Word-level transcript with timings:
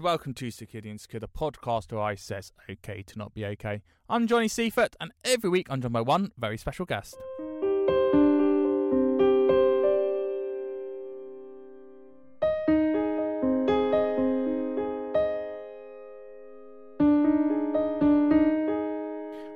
And 0.00 0.04
welcome 0.06 0.32
to 0.32 0.50
Security 0.50 0.88
Insecure, 0.88 1.20
the 1.20 1.28
podcast 1.28 1.92
where 1.92 2.00
I 2.00 2.14
says 2.14 2.52
okay 2.70 3.02
to 3.02 3.18
not 3.18 3.34
be 3.34 3.44
okay. 3.44 3.82
I'm 4.08 4.26
Johnny 4.26 4.48
Seifert, 4.48 4.96
and 4.98 5.12
every 5.26 5.50
week 5.50 5.66
I'm 5.68 5.82
joined 5.82 5.92
by 5.92 6.00
one 6.00 6.32
very 6.38 6.56
special 6.56 6.86
guest. 6.86 7.18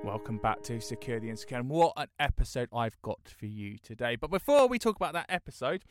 Welcome 0.05 0.41
back 0.42 0.62
to 0.65 0.78
Security 0.83 1.31
Insecure, 1.31 1.56
and 1.56 1.70
what 1.70 1.95
an 1.97 2.09
episode 2.20 2.69
I've 2.70 3.00
got 3.00 3.20
for 3.34 3.47
you 3.47 3.78
today. 3.83 4.17
But 4.17 4.31
before 4.31 4.69
we 4.69 4.78
talk 4.78 4.97
about 4.97 5.15
that 5.15 5.27
episode, 5.31 5.84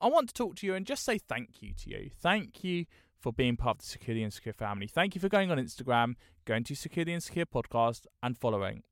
I 0.00 0.08
want 0.08 0.28
to 0.28 0.34
talk 0.34 0.56
to 0.56 0.66
you 0.66 0.74
and 0.74 0.86
just 0.86 1.04
say 1.04 1.18
thank 1.18 1.60
you 1.60 1.72
to 1.74 1.90
you. 1.90 2.10
Thank 2.20 2.62
you 2.62 2.86
for 3.18 3.32
being 3.32 3.56
part 3.56 3.76
of 3.76 3.82
the 3.82 3.86
Security 3.86 4.22
and 4.22 4.32
Secure 4.32 4.52
family. 4.52 4.86
Thank 4.86 5.14
you 5.14 5.20
for 5.20 5.28
going 5.28 5.50
on 5.50 5.58
Instagram, 5.58 6.14
going 6.44 6.62
to 6.64 6.76
Security 6.76 7.12
and 7.12 7.22
Secure 7.22 7.46
podcast, 7.46 8.06
and 8.22 8.38
following 8.38 8.82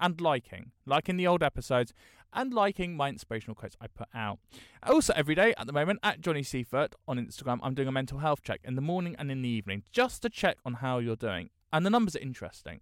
and 0.00 0.20
liking, 0.20 0.72
liking 0.86 1.16
the 1.16 1.26
old 1.26 1.42
episodes, 1.42 1.92
and 2.32 2.52
liking 2.52 2.96
my 2.96 3.08
inspirational 3.08 3.54
quotes 3.54 3.76
I 3.80 3.86
put 3.86 4.08
out. 4.14 4.38
Also, 4.82 5.12
every 5.14 5.34
day 5.34 5.54
at 5.56 5.66
the 5.66 5.72
moment 5.72 6.00
at 6.02 6.20
Johnny 6.20 6.42
Seifert 6.42 6.94
on 7.06 7.18
Instagram, 7.18 7.60
I'm 7.62 7.74
doing 7.74 7.88
a 7.88 7.92
mental 7.92 8.18
health 8.18 8.42
check 8.42 8.60
in 8.64 8.74
the 8.74 8.80
morning 8.80 9.14
and 9.18 9.30
in 9.30 9.42
the 9.42 9.48
evening 9.48 9.84
just 9.92 10.22
to 10.22 10.30
check 10.30 10.56
on 10.64 10.74
how 10.74 10.98
you're 10.98 11.14
doing. 11.14 11.50
And 11.72 11.86
the 11.86 11.90
numbers 11.90 12.16
are 12.16 12.20
interesting. 12.20 12.80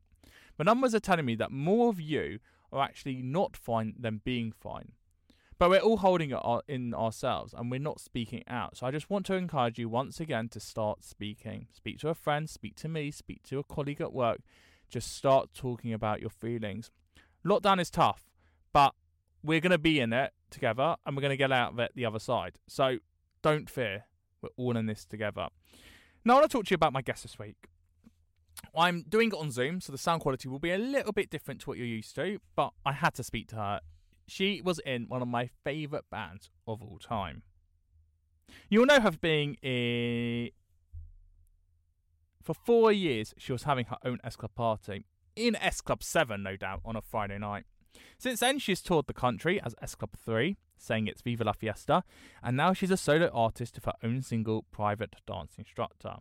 The 0.57 0.65
numbers 0.65 0.95
are 0.95 1.01
telling 1.01 1.27
me 1.27 1.35
that 1.37 1.51
more 1.51 1.89
of 1.89 2.01
you 2.01 2.39
are 2.73 2.83
actually 2.83 3.23
not 3.23 3.57
fine 3.57 3.95
than 3.99 4.23
being 4.25 4.53
fine. 4.53 4.93
But 5.59 5.71
we're 5.71 5.79
all 5.79 5.99
holding 5.99 6.31
it 6.31 6.41
in 6.67 6.93
ourselves 6.95 7.55
and 7.57 7.71
we're 7.71 7.79
not 7.79 8.01
speaking 8.01 8.43
out. 8.49 8.77
So 8.77 8.87
I 8.87 8.91
just 8.91 9.11
want 9.11 9.27
to 9.27 9.35
encourage 9.35 9.79
you 9.79 9.89
once 9.89 10.19
again 10.19 10.49
to 10.51 10.61
start 10.61 11.05
speaking. 11.05 11.69
Speak 11.73 11.99
to 12.01 12.09
a 12.09 12.15
friend, 12.15 12.51
speak 12.51 12.75
to 12.77 12.89
me, 12.89 13.11
speak 13.11 13.43
to 13.45 13.59
a 13.59 13.65
colleague 13.65 14.01
at 14.01 14.13
work. 14.13 14.41
Just 14.89 15.15
start 15.15 15.51
talking 15.55 15.93
about 15.93 16.21
your 16.21 16.31
feelings. 16.31 16.91
Lockdown 17.45 17.81
is 17.81 17.91
tough, 17.91 18.29
but 18.73 18.95
we're 19.43 19.61
going 19.61 19.71
to 19.71 19.79
be 19.79 20.01
in 20.01 20.13
it 20.13 20.33
together 20.51 20.97
and 21.07 21.17
we're 21.17 21.23
going 21.23 21.31
to 21.31 21.37
get 21.37 21.53
out 21.53 21.73
of 21.73 21.79
it 21.79 21.93
the 21.95 22.07
other 22.07 22.19
side. 22.19 22.59
So 22.67 22.99
don't 23.43 23.71
fear. 23.71 24.05
We're 24.41 24.51
all 24.57 24.77
in 24.77 24.87
this 24.87 25.05
together. 25.05 25.49
Now, 26.25 26.35
I 26.35 26.41
want 26.41 26.51
to 26.51 26.57
talk 26.57 26.67
to 26.67 26.71
you 26.71 26.77
about 26.77 26.93
my 26.93 27.03
guest 27.03 27.23
this 27.23 27.39
week. 27.39 27.69
I'm 28.77 29.05
doing 29.09 29.29
it 29.29 29.35
on 29.35 29.51
Zoom, 29.51 29.81
so 29.81 29.93
the 29.93 29.99
sound 29.99 30.21
quality 30.21 30.49
will 30.49 30.59
be 30.59 30.71
a 30.71 30.79
little 30.79 31.13
bit 31.13 31.31
different 31.31 31.61
to 31.63 31.71
what 31.71 31.79
you're 31.79 31.87
used 31.87 32.15
to, 32.17 32.39
but 32.55 32.73
I 32.85 32.93
had 32.93 33.15
to 33.15 33.25
speak 33.25 33.49
to 33.49 33.57
her. 33.57 33.81
She 34.27 34.61
was 34.63 34.81
in 34.85 35.09
one 35.09 35.23
of 35.23 35.29
my 35.29 35.51
favourite 35.65 36.05
bands 36.11 36.51
of 36.67 36.83
all 36.83 36.99
time. 36.99 37.43
You'll 38.69 38.87
know 38.87 39.01
her 39.01 39.11
being 39.11 39.57
a. 39.63 40.53
For 42.43 42.55
four 42.55 42.91
years, 42.91 43.35
she 43.39 43.53
was 43.53 43.63
having 43.63 43.87
her 43.87 43.99
own 44.05 44.19
S 44.25 44.37
Club 44.37 44.55
party. 44.55 45.05
In 45.37 45.57
S 45.57 45.81
Club 45.81 46.03
7, 46.03 46.43
no 46.43 46.57
doubt, 46.57 46.81
on 46.85 46.97
a 46.97 47.01
Friday 47.01 47.39
night. 47.39 47.65
Since 48.19 48.41
then, 48.41 48.59
she's 48.59 48.83
toured 48.83 49.07
the 49.07 49.15
country 49.15 49.61
as 49.61 49.75
S 49.81 49.95
Club 49.95 50.11
3, 50.25 50.57
saying 50.77 51.07
it's 51.07 51.23
Viva 51.23 51.45
la 51.45 51.53
Fiesta, 51.53 52.03
and 52.43 52.57
now 52.57 52.73
she's 52.73 52.91
a 52.91 52.97
solo 52.97 53.29
artist 53.29 53.77
with 53.77 53.85
her 53.85 53.95
own 54.03 54.23
single, 54.23 54.65
Private 54.71 55.17
Dance 55.27 55.55
Instructor. 55.59 56.17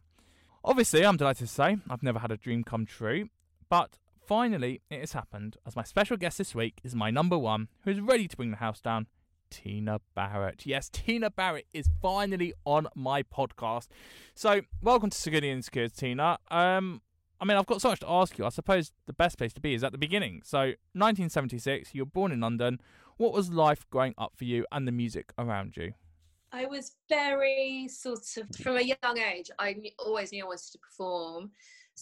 Obviously, 0.64 1.06
I'm 1.06 1.18
delighted 1.18 1.48
to 1.48 1.54
say 1.54 1.78
I've 1.90 2.04
never 2.04 2.20
had 2.20 2.32
a 2.32 2.38
dream 2.38 2.64
come 2.64 2.86
true, 2.86 3.30
but 3.70 3.98
finally 4.32 4.80
it 4.90 5.02
has 5.02 5.12
happened 5.12 5.58
as 5.68 5.76
my 5.76 5.84
special 5.84 6.16
guest 6.16 6.38
this 6.38 6.56
week 6.56 6.80
is 6.86 6.96
my 6.96 7.12
number 7.12 7.38
one 7.38 7.68
who 7.84 7.92
is 7.92 8.00
ready 8.00 8.30
to 8.30 8.38
bring 8.38 8.50
the 8.50 8.56
house 8.56 8.80
down, 8.80 9.06
Tina 9.50 10.00
Barrett. 10.16 10.66
Yes, 10.66 10.88
Tina 10.88 11.30
Barrett 11.30 11.68
is 11.74 11.90
finally 12.02 12.54
on 12.64 12.88
my 12.96 13.24
podcast. 13.24 13.90
So, 14.34 14.62
welcome 14.82 15.10
to 15.10 15.18
Security 15.18 15.50
Insecure, 15.50 15.90
Tina. 15.90 16.40
Um, 16.50 17.02
I 17.42 17.44
mean, 17.44 17.58
I've 17.58 17.66
got 17.66 17.82
so 17.82 17.90
much 17.90 18.00
to 18.00 18.10
ask 18.10 18.38
you. 18.38 18.46
I 18.46 18.50
suppose 18.50 18.94
the 19.06 19.12
best 19.12 19.38
place 19.38 19.52
to 19.52 19.60
be 19.60 19.74
is 19.74 19.84
at 19.84 19.92
the 19.92 19.98
beginning. 19.98 20.44
So, 20.46 20.60
1976, 20.60 21.94
you 21.94 22.04
were 22.04 22.10
born 22.10 22.32
in 22.32 22.40
London. 22.40 22.80
What 23.18 23.34
was 23.34 23.52
life 23.52 23.86
growing 23.90 24.14
up 24.18 24.32
for 24.38 24.46
you 24.46 24.66
and 24.72 24.88
the 24.88 24.94
music 24.94 25.34
around 25.38 25.76
you? 25.76 25.92
I 26.54 26.68
was 26.68 26.96
very 27.10 27.90
sort 27.90 28.38
of 28.38 28.56
from 28.62 28.78
a 28.78 28.82
young 28.82 29.18
age. 29.18 29.50
I 29.60 29.76
always 30.00 30.32
knew 30.32 30.46
I 30.46 30.48
wanted 30.48 30.72
to 30.72 30.80
perform, 30.80 31.52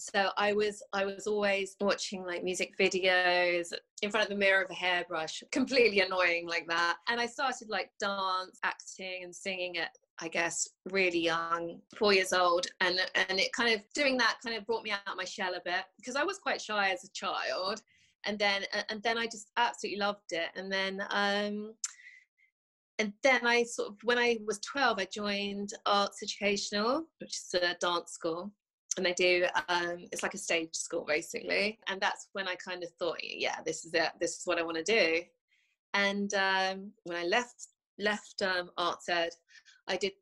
so 0.00 0.30
I 0.36 0.52
was 0.52 0.82
I 0.92 1.04
was 1.04 1.26
always 1.26 1.76
watching 1.80 2.24
like 2.24 2.42
music 2.42 2.74
videos 2.78 3.72
in 4.02 4.10
front 4.10 4.24
of 4.24 4.30
the 4.30 4.38
mirror 4.38 4.62
of 4.62 4.70
a 4.70 4.74
hairbrush, 4.74 5.42
completely 5.52 6.00
annoying 6.00 6.48
like 6.48 6.66
that. 6.68 6.96
And 7.08 7.20
I 7.20 7.26
started 7.26 7.68
like 7.68 7.90
dance, 8.00 8.58
acting, 8.64 9.24
and 9.24 9.34
singing 9.34 9.78
at 9.78 9.90
I 10.22 10.28
guess 10.28 10.68
really 10.90 11.20
young, 11.20 11.80
four 11.96 12.12
years 12.12 12.32
old, 12.32 12.66
and 12.80 13.00
and 13.28 13.38
it 13.38 13.52
kind 13.52 13.74
of 13.74 13.80
doing 13.94 14.16
that 14.18 14.38
kind 14.44 14.56
of 14.56 14.66
brought 14.66 14.84
me 14.84 14.90
out 14.90 15.00
of 15.06 15.16
my 15.16 15.24
shell 15.24 15.54
a 15.54 15.60
bit 15.64 15.84
because 15.96 16.16
I 16.16 16.24
was 16.24 16.38
quite 16.38 16.60
shy 16.60 16.90
as 16.90 17.04
a 17.04 17.12
child, 17.12 17.82
and 18.26 18.38
then 18.38 18.62
and 18.88 19.02
then 19.02 19.18
I 19.18 19.26
just 19.26 19.50
absolutely 19.56 20.00
loved 20.00 20.32
it, 20.32 20.48
and 20.56 20.72
then. 20.72 21.02
um 21.10 21.74
and 23.00 23.14
then 23.22 23.46
I 23.46 23.62
sort 23.62 23.88
of, 23.88 23.96
when 24.04 24.18
I 24.18 24.36
was 24.46 24.58
12, 24.60 24.98
I 24.98 25.06
joined 25.10 25.72
Arts 25.86 26.22
Educational, 26.22 27.06
which 27.18 27.30
is 27.30 27.54
a 27.54 27.74
dance 27.80 28.12
school. 28.12 28.52
And 29.00 29.06
they 29.06 29.14
do, 29.14 29.46
um, 29.70 30.04
it's 30.12 30.22
like 30.22 30.34
a 30.34 30.38
stage 30.38 30.74
school 30.74 31.06
basically. 31.08 31.78
And 31.88 31.98
that's 32.02 32.28
when 32.34 32.46
I 32.46 32.54
kind 32.56 32.82
of 32.82 32.90
thought, 32.98 33.16
yeah, 33.22 33.56
this 33.64 33.86
is 33.86 33.94
it. 33.94 34.10
This 34.20 34.38
is 34.38 34.42
what 34.44 34.58
I 34.58 34.62
want 34.62 34.76
to 34.76 34.82
do. 34.82 35.22
And 35.94 36.34
um, 36.34 36.92
when 37.04 37.16
I 37.16 37.24
left 37.24 37.68
left 37.98 38.42
um, 38.42 38.70
Arts 38.76 39.08
Ed, 39.08 39.30
I 39.88 39.96
did, 39.96 40.12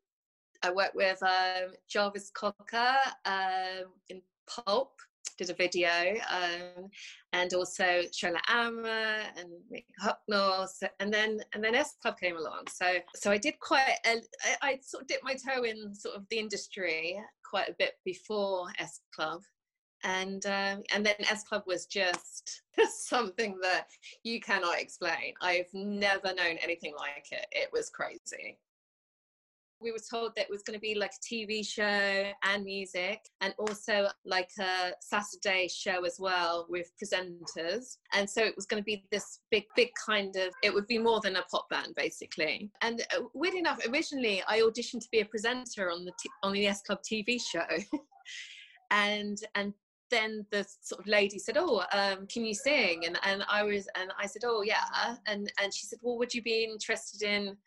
I 0.63 0.71
worked 0.71 0.95
with 0.95 1.21
um, 1.23 1.73
Jarvis 1.89 2.31
Cocker 2.33 2.95
um, 3.25 3.91
in 4.07 4.21
Pulp 4.47 4.93
did 5.39 5.49
a 5.49 5.53
video, 5.53 6.15
um, 6.29 6.89
and 7.33 7.53
also 7.53 8.01
Shola 8.13 8.39
Ama 8.49 9.23
and 9.37 9.49
Mick 9.73 9.85
Hucknall, 10.03 10.67
so, 10.67 10.87
and 10.99 11.11
then 11.11 11.39
and 11.53 11.63
then 11.63 11.73
S 11.73 11.95
Club 12.01 12.19
came 12.19 12.35
along. 12.37 12.65
So 12.69 12.97
so 13.15 13.31
I 13.31 13.37
did 13.37 13.59
quite. 13.59 13.95
A, 14.05 14.21
I, 14.43 14.69
I 14.69 14.79
sort 14.81 15.03
of 15.03 15.07
dipped 15.07 15.23
my 15.23 15.33
toe 15.33 15.63
in 15.63 15.95
sort 15.95 16.15
of 16.15 16.25
the 16.29 16.37
industry 16.37 17.19
quite 17.49 17.69
a 17.69 17.75
bit 17.79 17.93
before 18.03 18.67
S 18.77 18.99
Club, 19.15 19.41
and 20.03 20.45
um, 20.45 20.83
and 20.93 21.05
then 21.05 21.15
S 21.19 21.43
Club 21.43 21.63
was 21.65 21.85
just 21.85 22.61
something 23.07 23.57
that 23.61 23.87
you 24.23 24.41
cannot 24.41 24.79
explain. 24.79 25.33
I've 25.41 25.73
never 25.73 26.33
known 26.33 26.57
anything 26.61 26.93
like 26.97 27.27
it. 27.31 27.45
It 27.51 27.69
was 27.71 27.89
crazy 27.89 28.59
we 29.81 29.91
were 29.91 29.99
told 29.99 30.33
that 30.35 30.43
it 30.43 30.49
was 30.49 30.63
going 30.63 30.77
to 30.77 30.81
be 30.81 30.95
like 30.95 31.11
a 31.11 31.33
TV 31.33 31.65
show 31.65 32.31
and 32.43 32.63
music, 32.63 33.21
and 33.41 33.53
also 33.57 34.07
like 34.25 34.49
a 34.59 34.91
Saturday 35.01 35.67
show 35.67 36.05
as 36.05 36.17
well 36.19 36.65
with 36.69 36.91
presenters. 37.01 37.97
And 38.13 38.29
so 38.29 38.43
it 38.43 38.55
was 38.55 38.65
going 38.65 38.81
to 38.81 38.85
be 38.85 39.05
this 39.11 39.39
big, 39.51 39.65
big 39.75 39.89
kind 40.05 40.35
of, 40.35 40.53
it 40.63 40.73
would 40.73 40.87
be 40.87 40.97
more 40.97 41.21
than 41.21 41.37
a 41.37 41.43
pop 41.43 41.69
band 41.69 41.95
basically. 41.95 42.69
And 42.81 43.01
uh, 43.15 43.23
weird 43.33 43.55
enough, 43.55 43.79
originally 43.87 44.43
I 44.47 44.59
auditioned 44.59 45.01
to 45.01 45.09
be 45.11 45.21
a 45.21 45.25
presenter 45.25 45.91
on 45.91 46.05
the 46.05 46.11
t- 46.19 46.29
on 46.43 46.53
the 46.53 46.67
S 46.67 46.81
Club 46.81 46.99
TV 47.01 47.39
show, 47.41 47.65
and 48.91 49.37
and 49.55 49.73
then 50.09 50.45
the 50.51 50.65
sort 50.81 51.01
of 51.01 51.07
lady 51.07 51.37
said, 51.39 51.57
"Oh, 51.57 51.83
um, 51.93 52.27
can 52.27 52.45
you 52.45 52.53
sing?" 52.53 53.05
And 53.05 53.17
and 53.23 53.43
I 53.47 53.63
was 53.63 53.87
and 53.95 54.11
I 54.17 54.25
said, 54.25 54.43
"Oh 54.45 54.61
yeah," 54.61 55.15
and 55.27 55.51
and 55.61 55.73
she 55.73 55.85
said, 55.85 55.99
"Well, 56.01 56.17
would 56.17 56.33
you 56.33 56.41
be 56.41 56.63
interested 56.63 57.21
in?" 57.21 57.57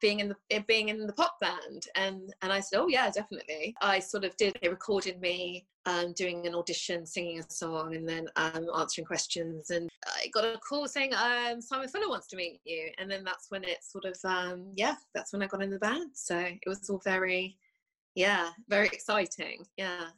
Being 0.00 0.20
in 0.20 0.28
the 0.28 0.60
being 0.66 0.88
in 0.88 1.06
the 1.06 1.12
pop 1.12 1.38
band. 1.40 1.86
And 1.96 2.32
and 2.42 2.52
I 2.52 2.60
said 2.60 2.80
oh 2.80 2.88
yeah 2.88 3.10
definitely. 3.10 3.74
I 3.80 3.98
sort 3.98 4.24
of 4.24 4.36
did 4.36 4.56
they 4.60 4.68
recorded 4.68 5.20
me 5.20 5.66
um, 5.86 6.12
doing 6.12 6.46
an 6.46 6.54
audition 6.54 7.06
singing 7.06 7.40
a 7.40 7.50
song 7.50 7.94
and 7.94 8.08
then 8.08 8.28
um, 8.36 8.68
answering 8.76 9.06
questions. 9.06 9.70
And 9.70 9.88
I 10.06 10.28
got 10.32 10.44
a 10.44 10.58
call 10.58 10.86
saying 10.86 11.14
um, 11.14 11.60
Simon 11.60 11.88
Fuller 11.88 12.08
wants 12.08 12.26
to 12.28 12.36
meet 12.36 12.60
you. 12.64 12.90
And 12.98 13.10
then 13.10 13.24
that's 13.24 13.50
when 13.50 13.64
it 13.64 13.82
sort 13.82 14.04
of 14.04 14.16
um, 14.24 14.72
yeah 14.76 14.96
that's 15.14 15.32
when 15.32 15.42
I 15.42 15.46
got 15.46 15.62
in 15.62 15.70
the 15.70 15.78
band. 15.78 16.10
So 16.14 16.38
it 16.38 16.66
was 16.66 16.88
all 16.90 17.00
very 17.04 17.56
yeah 18.14 18.50
very 18.68 18.86
exciting. 18.86 19.64
Yeah. 19.76 20.08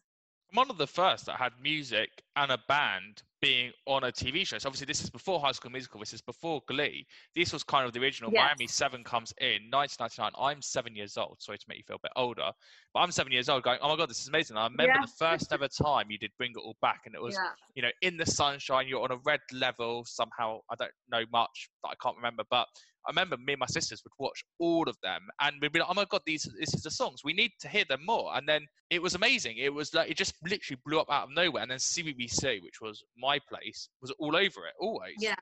I'm 0.50 0.56
one 0.56 0.70
of 0.70 0.78
the 0.78 0.86
first 0.86 1.26
that 1.26 1.36
had 1.36 1.52
music 1.62 2.10
and 2.36 2.52
a 2.52 2.58
band 2.68 3.22
being 3.42 3.72
on 3.86 4.04
a 4.04 4.12
TV 4.12 4.46
show. 4.46 4.56
So 4.56 4.68
obviously, 4.68 4.86
this 4.86 5.02
is 5.02 5.10
before 5.10 5.40
High 5.40 5.52
School 5.52 5.72
Musical. 5.72 6.00
This 6.00 6.14
is 6.14 6.22
before 6.22 6.62
Glee. 6.68 7.04
This 7.34 7.52
was 7.52 7.64
kind 7.64 7.84
of 7.84 7.92
the 7.92 8.00
original. 8.00 8.30
Yes. 8.32 8.40
Miami 8.40 8.68
Seven 8.68 9.04
comes 9.04 9.34
in 9.40 9.68
1999. 9.70 10.30
I'm 10.38 10.62
seven 10.62 10.94
years 10.94 11.16
old. 11.16 11.36
Sorry 11.40 11.58
to 11.58 11.64
make 11.68 11.78
you 11.78 11.84
feel 11.84 11.96
a 11.96 12.06
bit 12.06 12.12
older, 12.16 12.50
but 12.94 13.00
I'm 13.00 13.10
seven 13.10 13.32
years 13.32 13.48
old. 13.48 13.64
Going, 13.64 13.78
oh 13.82 13.88
my 13.88 13.96
god, 13.96 14.08
this 14.08 14.20
is 14.20 14.28
amazing. 14.28 14.56
I 14.56 14.64
remember 14.64 14.94
yeah. 14.94 15.02
the 15.02 15.12
first 15.18 15.52
ever 15.52 15.68
time 15.68 16.06
you 16.08 16.18
did 16.18 16.30
Bring 16.38 16.52
It 16.52 16.58
All 16.58 16.76
Back, 16.80 17.02
and 17.04 17.14
it 17.14 17.20
was 17.20 17.34
yeah. 17.34 17.50
you 17.74 17.82
know 17.82 17.90
in 18.00 18.16
the 18.16 18.26
sunshine. 18.26 18.86
You're 18.86 19.02
on 19.02 19.10
a 19.10 19.18
red 19.24 19.40
level 19.52 20.04
somehow. 20.06 20.60
I 20.70 20.76
don't 20.76 20.92
know 21.10 21.24
much 21.32 21.68
that 21.82 21.90
I 21.90 21.94
can't 22.00 22.16
remember, 22.16 22.44
but 22.48 22.68
I 23.06 23.10
remember 23.10 23.36
me 23.36 23.54
and 23.54 23.60
my 23.60 23.66
sisters 23.66 24.02
would 24.04 24.12
watch 24.18 24.44
all 24.58 24.88
of 24.88 24.96
them, 25.02 25.28
and 25.40 25.56
we'd 25.60 25.72
be 25.72 25.80
like, 25.80 25.88
"Oh 25.90 25.94
my 25.94 26.04
god, 26.04 26.22
these 26.26 26.48
this 26.58 26.74
is 26.74 26.82
the 26.82 26.90
songs. 26.90 27.22
We 27.24 27.32
need 27.32 27.52
to 27.60 27.68
hear 27.68 27.84
them 27.88 28.04
more." 28.04 28.36
And 28.36 28.48
then 28.48 28.66
it 28.90 29.02
was 29.02 29.14
amazing. 29.14 29.58
It 29.58 29.72
was 29.72 29.92
like 29.94 30.10
it 30.10 30.16
just 30.16 30.34
literally 30.44 30.80
blew 30.84 31.00
up 31.00 31.10
out 31.10 31.24
of 31.24 31.34
nowhere. 31.34 31.62
And 31.62 31.70
then 31.70 31.78
CBBC, 31.78 32.62
which 32.62 32.80
was 32.80 33.02
my 33.16 33.38
place, 33.48 33.88
was 34.00 34.10
all 34.18 34.36
over 34.36 34.66
it 34.66 34.74
always. 34.80 35.16
Yeah. 35.18 35.36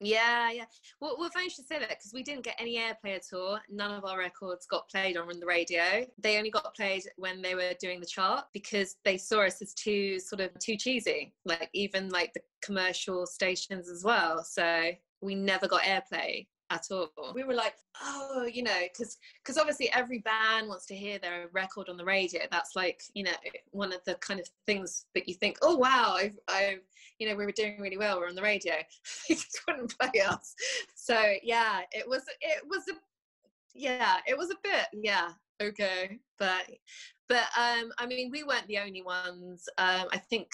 Yeah, 0.00 0.50
yeah. 0.50 0.64
Well, 1.00 1.16
well, 1.18 1.30
funny 1.30 1.44
you 1.44 1.50
should 1.50 1.66
say 1.66 1.78
that 1.78 1.88
because 1.88 2.12
we 2.12 2.22
didn't 2.22 2.44
get 2.44 2.56
any 2.58 2.78
airplay 2.78 3.16
at 3.16 3.32
all. 3.32 3.58
None 3.70 3.92
of 3.92 4.04
our 4.04 4.18
records 4.18 4.66
got 4.66 4.88
played 4.88 5.16
on 5.16 5.28
the 5.38 5.46
radio. 5.46 6.04
They 6.18 6.36
only 6.36 6.50
got 6.50 6.74
played 6.74 7.04
when 7.16 7.40
they 7.40 7.54
were 7.54 7.72
doing 7.80 8.00
the 8.00 8.06
chart 8.06 8.46
because 8.52 8.96
they 9.04 9.16
saw 9.16 9.42
us 9.46 9.62
as 9.62 9.72
too 9.72 10.18
sort 10.18 10.40
of 10.40 10.50
too 10.58 10.76
cheesy. 10.76 11.32
Like 11.44 11.70
even 11.72 12.10
like 12.10 12.32
the 12.34 12.40
commercial 12.62 13.26
stations 13.26 13.88
as 13.88 14.04
well. 14.04 14.42
So 14.44 14.90
we 15.24 15.34
never 15.34 15.66
got 15.66 15.82
airplay 15.82 16.46
at 16.70 16.86
all. 16.90 17.10
We 17.34 17.44
were 17.44 17.54
like, 17.54 17.74
oh, 18.02 18.48
you 18.50 18.62
know, 18.62 18.80
because 18.82 19.18
because 19.42 19.58
obviously 19.58 19.90
every 19.92 20.18
band 20.18 20.68
wants 20.68 20.86
to 20.86 20.94
hear 20.94 21.18
their 21.18 21.48
record 21.52 21.88
on 21.88 21.96
the 21.96 22.04
radio. 22.04 22.42
That's 22.50 22.76
like, 22.76 23.02
you 23.14 23.24
know, 23.24 23.32
one 23.70 23.92
of 23.92 24.04
the 24.04 24.14
kind 24.16 24.40
of 24.40 24.48
things 24.66 25.06
that 25.14 25.28
you 25.28 25.34
think, 25.34 25.58
oh 25.62 25.76
wow, 25.76 26.14
I've, 26.16 26.38
I've 26.48 26.80
you 27.18 27.28
know, 27.28 27.36
we 27.36 27.44
were 27.44 27.52
doing 27.52 27.80
really 27.80 27.98
well. 27.98 28.18
We're 28.18 28.28
on 28.28 28.34
the 28.34 28.42
radio. 28.42 28.74
they 29.28 29.34
just 29.34 29.60
wouldn't 29.66 29.98
play 29.98 30.20
us. 30.20 30.54
So 30.94 31.34
yeah, 31.42 31.80
it 31.92 32.08
was 32.08 32.22
it 32.40 32.62
was 32.68 32.84
a 32.90 32.94
yeah, 33.74 34.16
it 34.26 34.36
was 34.36 34.50
a 34.50 34.56
bit 34.62 34.86
yeah 34.92 35.30
okay, 35.62 36.18
but 36.38 36.64
but 37.28 37.44
um, 37.58 37.92
I 37.98 38.06
mean, 38.06 38.30
we 38.30 38.42
weren't 38.42 38.66
the 38.66 38.78
only 38.78 39.02
ones. 39.02 39.68
Um, 39.78 40.06
I 40.12 40.18
think 40.18 40.48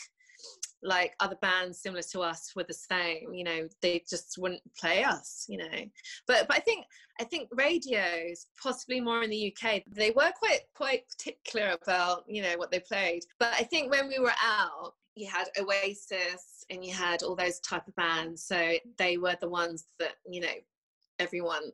like 0.82 1.14
other 1.20 1.36
bands 1.42 1.80
similar 1.80 2.02
to 2.02 2.20
us 2.20 2.52
were 2.56 2.64
the 2.64 2.72
same 2.72 3.34
you 3.34 3.44
know 3.44 3.68
they 3.82 4.02
just 4.08 4.36
wouldn't 4.38 4.62
play 4.78 5.04
us 5.04 5.46
you 5.48 5.58
know. 5.58 5.84
But 6.26 6.48
but 6.48 6.56
i 6.56 6.60
think 6.60 6.86
i 7.20 7.24
think 7.24 7.48
radios 7.52 8.46
possibly 8.62 9.00
more 9.00 9.22
in 9.22 9.30
the 9.30 9.54
uk 9.54 9.82
they 9.92 10.10
were 10.10 10.32
quite 10.38 10.60
quite 10.74 11.02
particular 11.08 11.76
about 11.82 12.24
you 12.26 12.42
know 12.42 12.56
what 12.56 12.70
they 12.70 12.80
played. 12.80 13.22
But 13.38 13.52
i 13.54 13.62
think 13.62 13.90
when 13.90 14.08
we 14.08 14.18
were 14.18 14.32
out 14.42 14.94
you 15.14 15.28
had 15.28 15.48
oasis 15.58 16.64
and 16.70 16.84
you 16.84 16.92
had 16.92 17.22
all 17.22 17.36
those 17.36 17.60
type 17.60 17.86
of 17.86 17.94
bands. 17.96 18.44
So 18.44 18.74
they 18.96 19.18
were 19.18 19.36
the 19.40 19.48
ones 19.48 19.86
that 19.98 20.14
you 20.28 20.40
know 20.40 20.48
everyone 21.18 21.70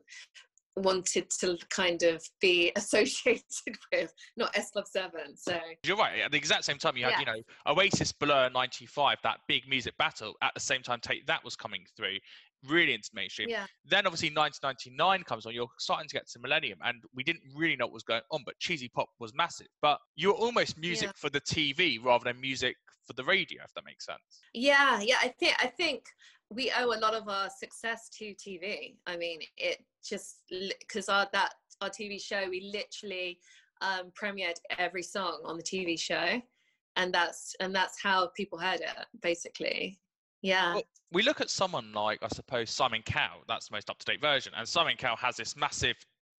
wanted 0.77 1.29
to 1.39 1.57
kind 1.69 2.03
of 2.03 2.23
be 2.39 2.71
associated 2.75 3.77
with, 3.91 4.13
not 4.35 4.55
S 4.55 4.71
Club 4.71 4.85
7. 4.87 5.11
So 5.35 5.57
you're 5.83 5.97
right. 5.97 6.21
At 6.21 6.31
the 6.31 6.37
exact 6.37 6.65
same 6.65 6.77
time, 6.77 6.97
you 6.97 7.05
had, 7.05 7.13
yeah. 7.13 7.19
you 7.19 7.25
know, 7.25 7.41
Oasis 7.67 8.11
Blur 8.11 8.49
95, 8.53 9.17
that 9.23 9.37
big 9.47 9.67
music 9.67 9.97
battle. 9.97 10.33
At 10.41 10.53
the 10.53 10.59
same 10.59 10.81
time, 10.81 10.99
Take 11.01 11.25
That 11.27 11.43
was 11.43 11.55
coming 11.55 11.83
through 11.95 12.17
really 12.65 12.93
into 12.93 13.09
mainstream. 13.13 13.49
Yeah. 13.49 13.65
Then 13.85 14.05
obviously 14.05 14.29
1999 14.29 15.23
comes 15.23 15.45
on. 15.45 15.53
You're 15.53 15.67
starting 15.77 16.07
to 16.07 16.13
get 16.13 16.27
to 16.29 16.39
Millennium, 16.39 16.79
and 16.83 17.03
we 17.13 17.23
didn't 17.23 17.43
really 17.55 17.75
know 17.75 17.85
what 17.85 17.93
was 17.93 18.03
going 18.03 18.21
on. 18.31 18.41
But 18.45 18.57
cheesy 18.59 18.89
pop 18.89 19.09
was 19.19 19.33
massive. 19.35 19.67
But 19.81 19.99
you're 20.15 20.33
almost 20.33 20.77
music 20.77 21.09
yeah. 21.09 21.13
for 21.15 21.29
the 21.29 21.41
TV 21.41 22.03
rather 22.03 22.23
than 22.23 22.39
music 22.39 22.75
for 23.05 23.13
the 23.13 23.23
radio, 23.23 23.63
if 23.63 23.73
that 23.73 23.85
makes 23.85 24.05
sense. 24.05 24.41
Yeah, 24.53 24.99
yeah. 25.01 25.17
I 25.21 25.29
think 25.39 25.55
I 25.59 25.67
think 25.67 26.03
we 26.49 26.71
owe 26.77 26.93
a 26.93 26.99
lot 26.99 27.13
of 27.13 27.27
our 27.27 27.49
success 27.49 28.09
to 28.17 28.33
TV. 28.35 28.95
I 29.05 29.17
mean, 29.17 29.39
it 29.57 29.83
just 30.03 30.41
because 30.49 31.09
our 31.09 31.27
that 31.33 31.53
our 31.81 31.89
TV 31.89 32.21
show 32.21 32.49
we 32.49 32.71
literally 32.73 33.39
um, 33.81 34.11
premiered 34.19 34.55
every 34.77 35.03
song 35.03 35.41
on 35.43 35.57
the 35.57 35.63
TV 35.63 35.99
show, 35.99 36.41
and 36.95 37.13
that's 37.13 37.55
and 37.59 37.75
that's 37.75 38.01
how 38.01 38.27
people 38.35 38.57
heard 38.57 38.81
it 38.81 39.05
basically. 39.21 39.99
Yeah. 40.41 40.75
Well, 40.75 40.83
we 41.11 41.23
look 41.23 41.41
at 41.41 41.49
someone 41.49 41.91
like 41.93 42.19
I 42.21 42.27
suppose 42.29 42.69
Simon 42.69 43.01
Cowell. 43.05 43.43
That's 43.47 43.67
the 43.69 43.75
most 43.75 43.89
up 43.89 43.99
to 43.99 44.05
date 44.05 44.21
version, 44.21 44.53
and 44.55 44.67
Simon 44.67 44.95
Cowell 44.97 45.17
has 45.17 45.35
this 45.35 45.55
massive 45.55 45.97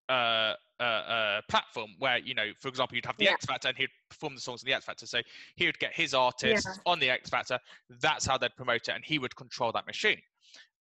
uh, 0.09 0.53
uh, 0.79 0.83
uh, 0.83 1.41
platform 1.49 1.89
where 1.99 2.17
you 2.17 2.33
know, 2.33 2.51
for 2.59 2.67
example, 2.67 2.95
you'd 2.95 3.05
have 3.05 3.17
the 3.17 3.25
yeah. 3.25 3.31
X 3.31 3.45
Factor 3.45 3.67
and 3.67 3.77
he'd 3.77 3.89
perform 4.09 4.33
the 4.35 4.41
songs 4.41 4.63
in 4.63 4.67
the 4.67 4.73
X 4.73 4.85
Factor. 4.85 5.05
So 5.05 5.19
he 5.55 5.65
would 5.65 5.79
get 5.79 5.93
his 5.93 6.13
artists 6.13 6.67
yeah. 6.67 6.91
on 6.91 6.99
the 6.99 7.09
X 7.09 7.29
Factor. 7.29 7.59
That's 8.01 8.25
how 8.25 8.37
they'd 8.37 8.55
promote 8.55 8.87
it, 8.87 8.89
and 8.89 9.03
he 9.03 9.19
would 9.19 9.35
control 9.35 9.71
that 9.73 9.85
machine. 9.85 10.19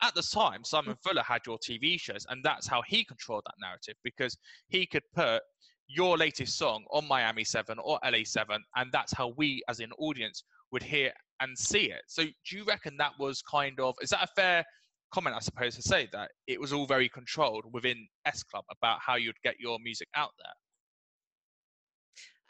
At 0.02 0.14
the 0.14 0.22
time, 0.22 0.64
Simon 0.64 0.94
mm. 0.94 1.04
Fuller 1.04 1.24
had 1.24 1.42
your 1.48 1.58
TV 1.58 2.00
shows, 2.00 2.26
and 2.30 2.44
that's 2.44 2.68
how 2.68 2.84
he 2.88 3.04
controlled 3.04 3.44
that 3.48 3.56
narrative 3.60 3.96
because 4.04 4.38
he 4.68 4.86
could 4.86 5.04
put 5.16 5.42
your 5.88 6.18
latest 6.18 6.58
song 6.58 6.84
on 6.92 7.08
Miami 7.08 7.44
7 7.44 7.80
or 7.80 8.00
LA 8.06 8.24
7, 8.24 8.62
and 8.76 8.92
that's 8.92 9.14
how 9.14 9.34
we 9.38 9.64
as 9.68 9.80
an 9.80 9.92
audience 9.98 10.44
would 10.72 10.84
hear 10.84 11.12
and 11.40 11.58
see 11.58 11.90
it. 11.90 12.02
So, 12.08 12.24
do 12.24 12.58
you 12.58 12.66
reckon 12.66 12.98
that 12.98 13.14
was 13.20 13.42
kind 13.42 13.80
of 13.80 13.96
is 14.02 14.10
that 14.10 14.24
a 14.24 14.28
fair 14.36 14.66
comment, 15.12 15.36
I 15.36 15.40
suppose, 15.40 15.76
to 15.76 15.82
say 15.82 16.10
that 16.12 16.32
it 16.48 16.60
was 16.60 16.74
all 16.74 16.86
very 16.86 17.10
controlled 17.10 17.66
within 17.72 18.08
S 18.26 18.44
Club 18.44 18.66
about 18.72 19.00
how 19.06 19.16
you'd 19.16 19.42
get 19.44 19.56
your 19.60 19.78
music 19.80 20.08
out 20.16 20.32
there. 20.38 20.54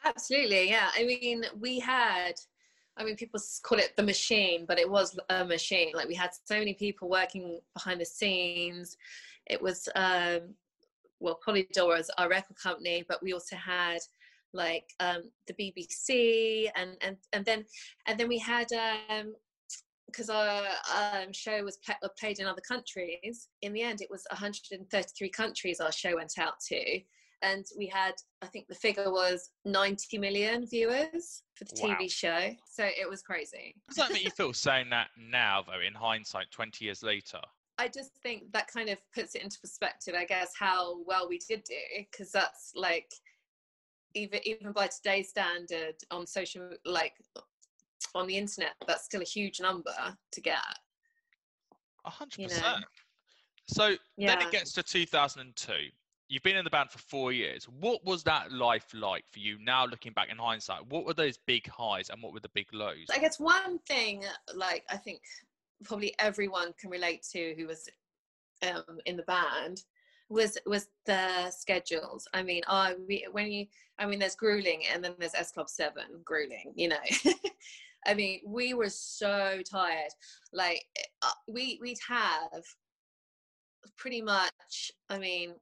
Absolutely, 0.04 0.68
yeah. 0.68 0.90
I 0.94 1.04
mean, 1.04 1.44
we 1.58 1.78
had, 1.78 2.34
I 2.96 3.04
mean, 3.04 3.16
people 3.16 3.40
call 3.62 3.78
it 3.78 3.94
the 3.96 4.02
machine, 4.02 4.64
but 4.66 4.78
it 4.78 4.88
was 4.88 5.18
a 5.28 5.44
machine. 5.44 5.92
Like 5.94 6.08
we 6.08 6.14
had 6.14 6.30
so 6.44 6.58
many 6.58 6.74
people 6.74 7.08
working 7.08 7.60
behind 7.74 8.00
the 8.00 8.06
scenes. 8.06 8.96
It 9.46 9.60
was, 9.60 9.88
um, 9.94 10.54
well, 11.20 11.38
Polydor 11.44 11.88
was 11.88 12.10
our 12.18 12.28
record 12.28 12.56
company, 12.62 13.04
but 13.08 13.22
we 13.22 13.32
also 13.32 13.56
had 13.56 13.98
like 14.52 14.84
um, 15.00 15.24
the 15.46 15.54
BBC, 15.54 16.70
and 16.76 16.96
and 17.02 17.16
and 17.32 17.44
then 17.44 17.64
and 18.06 18.18
then 18.18 18.28
we 18.28 18.38
had 18.38 18.68
um, 18.72 19.34
because 20.08 20.30
our 20.30 20.64
um, 20.96 21.32
show 21.32 21.62
was 21.62 21.78
pl- 21.84 22.08
played 22.18 22.38
in 22.38 22.46
other 22.46 22.62
countries, 22.66 23.48
in 23.62 23.72
the 23.72 23.82
end, 23.82 24.00
it 24.00 24.08
was 24.10 24.24
133 24.30 25.30
countries 25.30 25.80
our 25.80 25.92
show 25.92 26.16
went 26.16 26.32
out 26.38 26.54
to. 26.68 27.00
And 27.42 27.64
we 27.76 27.86
had, 27.86 28.14
I 28.42 28.46
think 28.46 28.66
the 28.68 28.74
figure 28.74 29.12
was 29.12 29.50
90 29.64 30.18
million 30.18 30.66
viewers 30.66 31.42
for 31.54 31.64
the 31.64 31.80
wow. 31.82 31.96
TV 32.00 32.10
show. 32.10 32.50
So 32.68 32.84
it 32.84 33.08
was 33.08 33.22
crazy. 33.22 33.76
Does 33.88 33.96
that 33.98 34.12
make 34.12 34.24
you 34.24 34.30
feel 34.30 34.52
saying 34.54 34.90
that 34.90 35.08
now, 35.16 35.62
though, 35.64 35.86
in 35.86 35.94
hindsight, 35.94 36.50
20 36.50 36.84
years 36.84 37.02
later? 37.02 37.40
I 37.78 37.86
just 37.86 38.10
think 38.24 38.50
that 38.52 38.66
kind 38.66 38.88
of 38.88 38.98
puts 39.14 39.36
it 39.36 39.42
into 39.42 39.60
perspective, 39.60 40.14
I 40.18 40.24
guess, 40.24 40.52
how 40.58 41.02
well 41.06 41.28
we 41.28 41.38
did 41.48 41.62
do, 41.64 41.74
because 42.10 42.32
that's 42.32 42.72
like, 42.74 43.08
even 44.14 44.40
even 44.44 44.72
by 44.72 44.88
today's 44.88 45.28
standard 45.28 45.94
on 46.10 46.26
social 46.26 46.70
like 46.86 47.12
on 48.14 48.26
the 48.26 48.36
internet, 48.36 48.72
that's 48.86 49.04
still 49.04 49.20
a 49.20 49.24
huge 49.24 49.60
number 49.60 49.94
to 50.32 50.40
get. 50.40 50.58
A 52.04 52.10
hundred 52.10 52.48
percent. 52.48 52.84
So 53.66 53.96
yeah. 54.16 54.34
then 54.34 54.46
it 54.46 54.50
gets 54.50 54.72
to 54.72 54.82
2002. 54.82 55.72
You've 56.28 56.42
been 56.42 56.56
in 56.56 56.64
the 56.64 56.70
band 56.70 56.90
for 56.90 56.98
four 56.98 57.32
years. 57.32 57.66
What 57.80 58.04
was 58.04 58.22
that 58.24 58.52
life 58.52 58.86
like 58.92 59.24
for 59.30 59.38
you 59.38 59.58
now 59.60 59.86
looking 59.86 60.12
back 60.12 60.30
in 60.30 60.36
hindsight? 60.36 60.86
What 60.90 61.06
were 61.06 61.14
those 61.14 61.38
big 61.46 61.66
highs 61.68 62.10
and 62.10 62.22
what 62.22 62.34
were 62.34 62.40
the 62.40 62.50
big 62.50 62.66
lows? 62.72 63.06
I 63.10 63.18
guess 63.18 63.40
one 63.40 63.78
thing, 63.80 64.24
like, 64.54 64.84
I 64.90 64.96
think 64.96 65.20
probably 65.84 66.14
everyone 66.18 66.74
can 66.78 66.90
relate 66.90 67.22
to 67.32 67.54
who 67.56 67.66
was 67.66 67.88
um, 68.62 68.98
in 69.06 69.16
the 69.16 69.22
band 69.22 69.82
was 70.28 70.58
was 70.66 70.88
the 71.06 71.50
schedules. 71.50 72.28
I 72.34 72.42
mean, 72.42 72.62
I 72.66 72.94
we, 73.06 73.26
when 73.32 73.50
you, 73.50 73.66
I 73.98 74.06
mean, 74.06 74.18
there's 74.18 74.34
grueling 74.34 74.82
and 74.92 75.02
then 75.02 75.14
there's 75.18 75.34
S 75.34 75.52
Club 75.52 75.68
Seven 75.68 76.20
grueling. 76.24 76.72
You 76.74 76.88
know, 76.88 76.96
I 78.06 78.14
mean, 78.14 78.40
we 78.46 78.74
were 78.74 78.90
so 78.90 79.60
tired. 79.70 80.12
Like 80.52 80.84
uh, 81.22 81.30
we 81.46 81.78
we'd 81.82 81.98
have 82.08 82.64
pretty 83.96 84.22
much. 84.22 84.92
I 85.10 85.18
mean, 85.18 85.54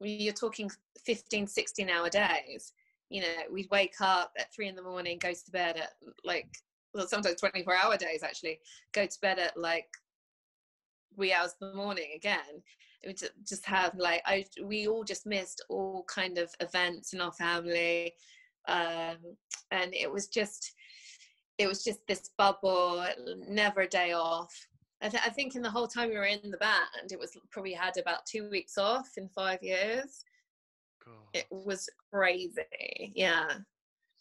you're 0.00 0.34
talking 0.34 0.70
15, 1.04 1.46
16 1.46 1.90
hour 1.90 2.08
days. 2.08 2.72
You 3.10 3.22
know, 3.22 3.34
we'd 3.50 3.70
wake 3.70 4.00
up 4.00 4.32
at 4.38 4.52
three 4.54 4.68
in 4.68 4.76
the 4.76 4.82
morning, 4.82 5.18
go 5.18 5.32
to 5.32 5.50
bed 5.50 5.76
at 5.76 5.90
like 6.24 6.48
well, 6.94 7.06
sometimes 7.06 7.40
24 7.40 7.74
hour 7.76 7.96
days 7.96 8.22
actually. 8.22 8.60
Go 8.92 9.06
to 9.06 9.20
bed 9.20 9.38
at 9.38 9.56
like 9.56 9.88
wee 11.16 11.32
hours 11.32 11.54
in 11.60 11.68
the 11.68 11.74
morning 11.74 12.12
again. 12.14 12.62
We'd 13.06 13.20
just 13.46 13.64
have 13.66 13.94
like 13.96 14.22
I 14.26 14.44
we 14.62 14.88
all 14.88 15.04
just 15.04 15.26
missed 15.26 15.64
all 15.68 16.04
kind 16.08 16.38
of 16.38 16.50
events 16.60 17.12
in 17.12 17.20
our 17.20 17.32
family, 17.32 18.14
um, 18.66 19.16
and 19.70 19.94
it 19.94 20.10
was 20.10 20.26
just 20.26 20.74
it 21.58 21.66
was 21.66 21.84
just 21.84 22.06
this 22.06 22.30
bubble, 22.38 23.04
never 23.48 23.82
a 23.82 23.88
day 23.88 24.12
off. 24.12 24.54
I, 25.02 25.08
th- 25.08 25.22
I 25.24 25.30
think 25.30 25.54
in 25.54 25.62
the 25.62 25.70
whole 25.70 25.86
time 25.86 26.08
we 26.08 26.16
were 26.16 26.24
in 26.24 26.50
the 26.50 26.56
band, 26.56 27.12
it 27.12 27.18
was 27.18 27.36
probably 27.50 27.72
had 27.72 27.96
about 27.98 28.26
two 28.26 28.48
weeks 28.48 28.78
off 28.78 29.10
in 29.16 29.28
five 29.28 29.62
years. 29.62 30.24
God. 31.04 31.14
It 31.34 31.46
was 31.50 31.88
crazy, 32.12 33.12
yeah. 33.14 33.48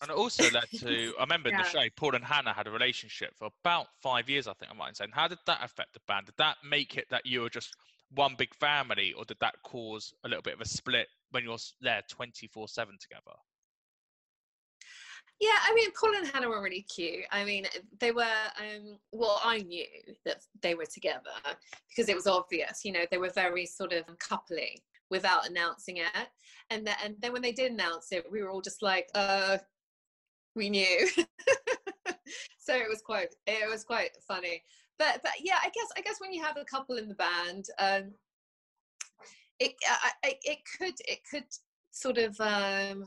And 0.02 0.12
it 0.12 0.16
also 0.16 0.44
led 0.52 0.70
to, 0.80 1.14
I 1.20 1.24
remember 1.24 1.50
in 1.50 1.58
the 1.58 1.64
show, 1.64 1.84
Paul 1.96 2.16
and 2.16 2.24
Hannah 2.24 2.54
had 2.54 2.68
a 2.68 2.72
relationship 2.72 3.36
for 3.36 3.50
about 3.64 3.88
five 4.02 4.30
years, 4.30 4.48
I 4.48 4.54
think 4.54 4.72
I'm 4.72 4.78
right 4.78 4.90
in 4.90 4.96
saying. 4.96 5.12
How 5.14 5.28
did 5.28 5.40
that 5.48 5.64
affect 5.64 5.94
the 5.94 6.00
band? 6.08 6.28
Did 6.28 6.36
that 6.38 6.58
make 6.68 6.98
it 6.98 7.08
that 7.10 7.26
you 7.26 7.42
were 7.42 7.50
just 7.50 7.76
one 8.12 8.36
big 8.38 8.54
family, 8.56 9.14
or 9.18 9.26
did 9.26 9.38
that 9.42 9.56
cause 9.64 10.14
a 10.24 10.28
little 10.28 10.44
bit 10.44 10.54
of 10.54 10.62
a 10.62 10.68
split 10.68 11.08
when 11.32 11.44
you're 11.44 11.58
there 11.82 12.04
24 12.10 12.68
7 12.68 12.98
together? 13.02 13.36
Yeah, 15.40 15.50
I 15.64 15.74
mean, 15.76 15.92
Paul 16.00 16.16
and 16.16 16.28
Hannah 16.28 16.50
were 16.50 16.62
really 16.64 16.82
cute. 16.82 17.26
I 17.32 17.44
mean, 17.46 17.68
they 18.00 18.12
were, 18.12 18.24
um, 18.60 18.98
well, 19.12 19.40
I 19.44 19.60
knew 19.60 19.86
that 20.26 20.42
they 20.62 20.74
were 20.74 20.86
together 20.88 21.30
because 21.90 22.10
it 22.10 22.16
was 22.16 22.26
obvious, 22.26 22.84
you 22.84 22.92
know, 22.92 23.06
they 23.12 23.20
were 23.20 23.30
very 23.30 23.66
sort 23.68 23.94
of 23.94 24.06
coupley 24.18 24.82
without 25.12 25.48
announcing 25.48 25.98
it. 25.98 26.08
And, 26.72 26.88
then 26.88 26.96
and 27.04 27.16
then 27.20 27.34
when 27.34 27.44
they 27.44 27.52
did 27.52 27.72
announce 27.72 28.12
it, 28.12 28.26
we 28.32 28.42
were 28.42 28.50
all 28.50 28.62
just 28.62 28.82
like, 28.82 29.10
uh, 29.14 29.60
we 30.56 30.72
knew. 30.72 31.08
so 32.58 32.74
it 32.76 32.90
was 32.90 33.02
quite, 33.06 33.36
it 33.46 33.70
was 33.70 33.84
quite 33.84 34.18
funny. 34.28 34.64
But, 34.98 35.22
but 35.22 35.34
yeah, 35.44 35.58
I 35.62 35.70
guess, 35.70 35.88
I 35.96 36.02
guess 36.02 36.20
when 36.20 36.34
you 36.34 36.44
have 36.44 36.58
a 36.58 36.66
couple 36.66 36.98
in 36.98 37.08
the 37.08 37.14
band, 37.14 37.66
um, 37.78 38.16
it, 39.60 39.74
I, 39.88 40.12
I- 40.26 40.40
it 40.44 40.60
could, 40.80 40.96
it 41.08 41.20
could 41.30 41.46
sort 41.92 42.18
of, 42.18 42.40
um, 42.42 43.06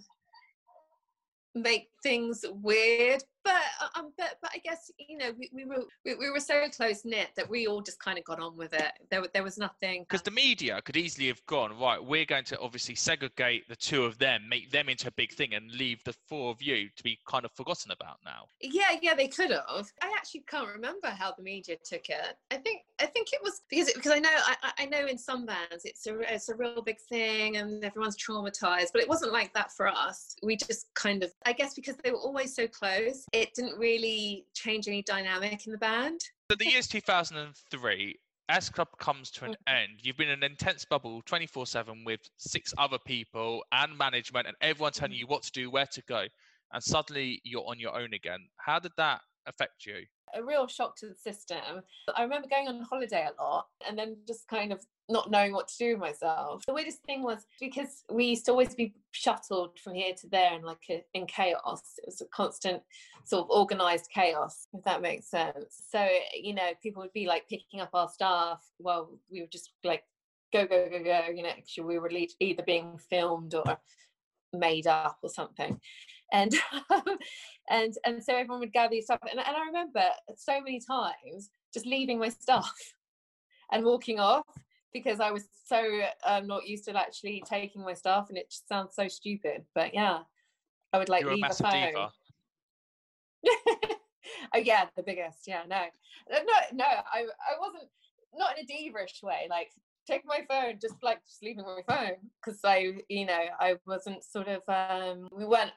make 1.54 1.88
things 2.02 2.44
weird 2.62 3.22
but 3.44 3.54
uh, 3.80 3.98
um 3.98 4.12
but 4.18 4.36
but 4.42 4.50
i 4.54 4.58
guess 4.58 4.90
you 4.98 5.16
know 5.16 5.32
we, 5.38 5.50
we 5.52 5.64
were 5.64 5.84
we, 6.04 6.14
we 6.14 6.30
were 6.30 6.40
so 6.40 6.68
close 6.76 7.04
knit 7.04 7.28
that 7.36 7.48
we 7.48 7.66
all 7.66 7.80
just 7.80 7.98
kind 8.00 8.18
of 8.18 8.24
got 8.24 8.40
on 8.40 8.56
with 8.56 8.72
it. 8.72 8.92
There, 9.10 9.22
there 9.32 9.42
was 9.42 9.58
nothing 9.58 10.04
Because 10.08 10.22
the 10.22 10.30
media 10.30 10.80
could 10.82 10.96
easily 10.96 11.28
have 11.28 11.44
gone, 11.46 11.78
right, 11.78 12.02
we're 12.02 12.24
going 12.24 12.44
to 12.44 12.58
obviously 12.58 12.94
segregate 12.94 13.68
the 13.68 13.76
two 13.76 14.04
of 14.04 14.18
them, 14.18 14.48
make 14.48 14.70
them 14.70 14.88
into 14.88 15.08
a 15.08 15.10
big 15.12 15.32
thing, 15.32 15.54
and 15.54 15.70
leave 15.72 16.02
the 16.04 16.14
four 16.28 16.50
of 16.50 16.62
you 16.62 16.88
to 16.96 17.02
be 17.02 17.18
kind 17.26 17.44
of 17.44 17.52
forgotten 17.52 17.90
about 17.92 18.18
now. 18.24 18.44
yeah 18.60 18.96
yeah 19.02 19.14
they 19.14 19.28
could 19.28 19.50
have. 19.50 19.86
I 20.02 20.12
actually 20.16 20.44
can't 20.48 20.68
remember 20.68 21.08
how 21.08 21.32
the 21.36 21.42
media 21.42 21.76
took 21.84 22.08
it. 22.08 22.36
I 22.50 22.56
think 22.56 22.82
i 23.00 23.06
think 23.06 23.28
it 23.32 23.40
was 23.42 23.62
because 23.70 23.88
it, 23.88 23.94
because 23.94 24.12
i 24.12 24.18
know 24.18 24.28
I- 24.32 24.72
I 24.80 24.84
know 24.86 25.06
in 25.06 25.16
some 25.18 25.46
bands 25.46 25.84
it's 25.84 26.06
a 26.06 26.18
it's 26.34 26.48
a 26.48 26.54
real 26.54 26.82
big 26.82 26.98
thing 27.08 27.56
and 27.56 27.82
everyone's 27.84 28.16
traumatized 28.16 28.88
but 28.92 29.00
it 29.02 29.08
wasn't 29.08 29.32
like 29.32 29.52
that 29.54 29.72
for 29.72 29.88
us. 29.88 30.34
We 30.42 30.56
just 30.56 30.86
kind 30.94 31.22
of 31.22 31.32
i 31.46 31.52
guess 31.52 31.74
because 31.74 31.96
they 32.04 32.10
were 32.10 32.18
always 32.18 32.54
so 32.54 32.66
close 32.68 33.24
it 33.32 33.54
didn't 33.54 33.78
really 33.78 34.46
change 34.54 34.88
any 34.88 35.02
dynamic 35.02 35.66
in 35.66 35.72
the 35.72 35.78
band 35.78 36.20
So 36.50 36.56
the 36.56 36.66
year's 36.66 36.88
2003, 36.88 38.18
S 38.48 38.68
Club 38.68 38.88
comes 38.98 39.30
to 39.32 39.44
an 39.44 39.52
mm. 39.52 39.72
end. 39.72 40.00
You've 40.00 40.16
been 40.16 40.28
in 40.28 40.42
an 40.42 40.50
intense 40.50 40.84
bubble 40.84 41.22
24 41.26 41.66
7 41.66 42.04
with 42.04 42.20
six 42.36 42.74
other 42.78 42.98
people 42.98 43.62
and 43.72 43.96
management, 43.96 44.48
and 44.48 44.56
everyone 44.60 44.92
telling 44.92 45.14
mm. 45.14 45.20
you 45.20 45.26
what 45.26 45.42
to 45.44 45.52
do, 45.52 45.70
where 45.70 45.86
to 45.86 46.02
go. 46.02 46.24
And 46.72 46.82
suddenly 46.82 47.40
you're 47.44 47.66
on 47.66 47.78
your 47.78 47.98
own 47.98 48.12
again. 48.12 48.40
How 48.56 48.78
did 48.78 48.92
that 48.96 49.20
affect 49.46 49.86
you? 49.86 50.04
A 50.34 50.42
real 50.42 50.66
shock 50.66 50.96
to 50.96 51.08
the 51.08 51.14
system. 51.14 51.82
I 52.14 52.22
remember 52.22 52.48
going 52.48 52.68
on 52.68 52.82
holiday 52.82 53.26
a 53.26 53.42
lot 53.42 53.66
and 53.86 53.98
then 53.98 54.16
just 54.26 54.48
kind 54.48 54.72
of 54.72 54.84
not 55.08 55.30
knowing 55.30 55.52
what 55.52 55.68
to 55.68 55.78
do 55.78 55.96
myself. 55.96 56.62
The 56.66 56.74
weirdest 56.74 57.02
thing 57.04 57.22
was 57.22 57.46
because 57.60 58.04
we 58.10 58.26
used 58.26 58.46
to 58.46 58.52
always 58.52 58.74
be 58.74 58.94
shuttled 59.12 59.78
from 59.78 59.94
here 59.94 60.14
to 60.20 60.28
there 60.28 60.54
and 60.54 60.64
like 60.64 60.84
a, 60.88 61.04
in 61.14 61.26
chaos. 61.26 61.82
It 61.98 62.04
was 62.06 62.20
a 62.20 62.26
constant 62.26 62.82
sort 63.24 63.44
of 63.44 63.50
organized 63.50 64.08
chaos, 64.14 64.66
if 64.72 64.84
that 64.84 65.02
makes 65.02 65.28
sense. 65.30 65.82
So, 65.90 66.06
you 66.34 66.54
know, 66.54 66.70
people 66.82 67.02
would 67.02 67.12
be 67.12 67.26
like 67.26 67.48
picking 67.48 67.80
up 67.80 67.90
our 67.92 68.08
stuff 68.08 68.64
while 68.78 69.10
we 69.30 69.40
were 69.40 69.48
just 69.48 69.72
like 69.84 70.04
go, 70.52 70.66
go, 70.66 70.88
go, 70.88 71.02
go, 71.02 71.22
you 71.34 71.42
know, 71.42 71.86
we 71.86 71.98
were 71.98 72.10
either 72.40 72.62
being 72.62 72.98
filmed 72.98 73.54
or 73.54 73.78
made 74.52 74.86
up 74.86 75.18
or 75.22 75.28
something 75.28 75.80
and 76.32 76.54
and 77.70 77.94
and 78.04 78.22
so 78.22 78.34
everyone 78.34 78.60
would 78.60 78.72
gather 78.72 78.94
your 78.94 79.02
stuff 79.02 79.18
and, 79.30 79.38
and 79.40 79.56
i 79.56 79.64
remember 79.64 80.02
so 80.36 80.60
many 80.60 80.80
times 80.80 81.50
just 81.72 81.86
leaving 81.86 82.18
my 82.18 82.28
stuff 82.28 82.74
and 83.72 83.84
walking 83.84 84.18
off 84.20 84.46
because 84.92 85.20
i 85.20 85.30
was 85.30 85.44
so 85.66 86.00
um, 86.26 86.46
not 86.46 86.66
used 86.66 86.84
to 86.84 86.96
actually 86.96 87.42
taking 87.48 87.82
my 87.82 87.94
stuff 87.94 88.28
and 88.28 88.38
it 88.38 88.50
just 88.50 88.68
sounds 88.68 88.94
so 88.94 89.08
stupid 89.08 89.64
but 89.74 89.94
yeah 89.94 90.18
i 90.92 90.98
would 90.98 91.08
like 91.08 91.22
You're 91.22 91.30
a 91.30 91.34
leave 91.34 91.42
massive 91.42 91.66
a 91.66 91.70
phone 91.70 91.86
diva. 91.88 92.10
oh 94.54 94.58
yeah 94.58 94.86
the 94.96 95.02
biggest 95.02 95.46
yeah 95.46 95.62
no 95.68 95.76
Uh, 96.32 96.40
no 96.44 96.54
no 96.72 96.84
i 96.84 97.20
i 97.20 97.58
wasn't 97.58 97.88
not 98.34 98.56
in 98.58 98.64
a 98.64 98.66
diva-ish 98.66 99.22
way 99.22 99.46
like 99.48 99.70
take 100.06 100.22
my 100.24 100.40
phone 100.48 100.78
just 100.80 100.94
like 101.02 101.24
just 101.26 101.42
leaving 101.42 101.64
my 101.64 101.80
phone 101.88 102.16
because 102.42 102.58
i 102.64 102.92
you 103.08 103.24
know 103.26 103.44
i 103.60 103.74
wasn't 103.86 104.22
sort 104.24 104.48
of 104.48 104.62
um 104.68 105.28
we 105.32 105.44
weren't 105.44 105.72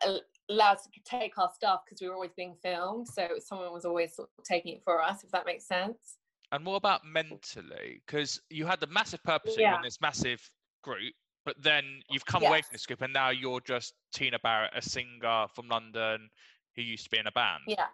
allowed 0.50 0.78
to 0.78 0.90
take 1.06 1.38
our 1.38 1.50
stuff 1.54 1.82
because 1.86 2.02
we 2.02 2.08
were 2.08 2.16
always 2.16 2.32
being 2.36 2.56
filmed 2.64 3.08
so 3.08 3.28
someone 3.40 3.72
was 3.72 3.86
always 3.86 4.16
sort 4.16 4.30
of 4.38 4.44
taking 4.44 4.74
it 4.74 4.82
for 4.84 5.02
us 5.02 5.24
if 5.24 5.32
that 5.32 5.46
makes 5.46 5.66
sense 5.68 6.18
And 6.52 6.66
what 6.66 6.76
about 6.76 7.02
mentally? 7.04 8.02
Because 8.06 8.40
you 8.52 8.68
had 8.68 8.80
the 8.80 8.86
massive 8.88 9.24
purpose, 9.24 9.56
yeah. 9.58 9.74
On 9.76 9.82
this 9.82 10.00
massive 10.02 10.40
group, 10.84 11.14
but 11.46 11.56
then 11.60 11.84
you've 12.12 12.26
come 12.28 12.44
away 12.44 12.62
from 12.62 12.74
Yes. 12.74 12.82
this 12.82 12.86
group, 12.86 13.02
and 13.02 13.12
now 13.12 13.32
you're 13.32 13.60
just 13.62 13.96
Tina 14.14 14.38
Barrett, 14.44 14.70
a 14.76 14.82
singer 14.82 15.48
from 15.56 15.68
London 15.68 16.30
who 16.76 16.84
used 16.84 17.06
to 17.06 17.10
be 17.10 17.18
in 17.18 17.26
a 17.26 17.32
band. 17.32 17.64
yeah 17.68 17.88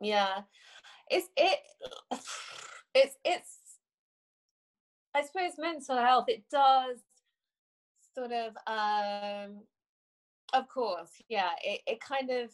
yeah 0.00 0.42
it's 1.08 1.28
it 1.36 1.60
it's 2.94 3.16
it's 3.24 3.59
i 5.14 5.22
suppose 5.22 5.52
mental 5.58 5.96
health 5.96 6.26
it 6.28 6.42
does 6.50 6.98
sort 8.14 8.32
of 8.32 8.54
um 8.66 9.60
of 10.52 10.68
course 10.68 11.10
yeah 11.28 11.50
it, 11.62 11.80
it 11.86 12.00
kind 12.00 12.30
of 12.30 12.50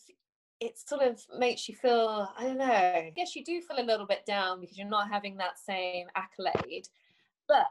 it 0.61 0.79
sort 0.79 1.03
of 1.03 1.21
makes 1.39 1.69
you 1.69 1.75
feel 1.75 2.29
i 2.39 2.45
don't 2.45 2.59
know 2.59 2.65
i 2.65 3.13
guess 3.15 3.37
you 3.37 3.45
do 3.45 3.61
feel 3.61 3.79
a 3.79 3.85
little 3.85 4.07
bit 4.07 4.25
down 4.27 4.61
because 4.61 4.77
you're 4.77 4.89
not 4.89 5.11
having 5.11 5.37
that 5.37 5.59
same 5.59 6.07
accolade 6.15 6.87
but 7.49 7.67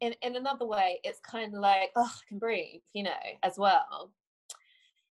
in, 0.00 0.14
in 0.22 0.36
another 0.36 0.66
way 0.66 1.00
it's 1.04 1.20
kind 1.20 1.54
of 1.54 1.60
like 1.60 1.90
oh 1.96 2.10
i 2.10 2.28
can 2.28 2.38
breathe 2.38 2.80
you 2.92 3.02
know 3.02 3.10
as 3.42 3.58
well. 3.58 4.10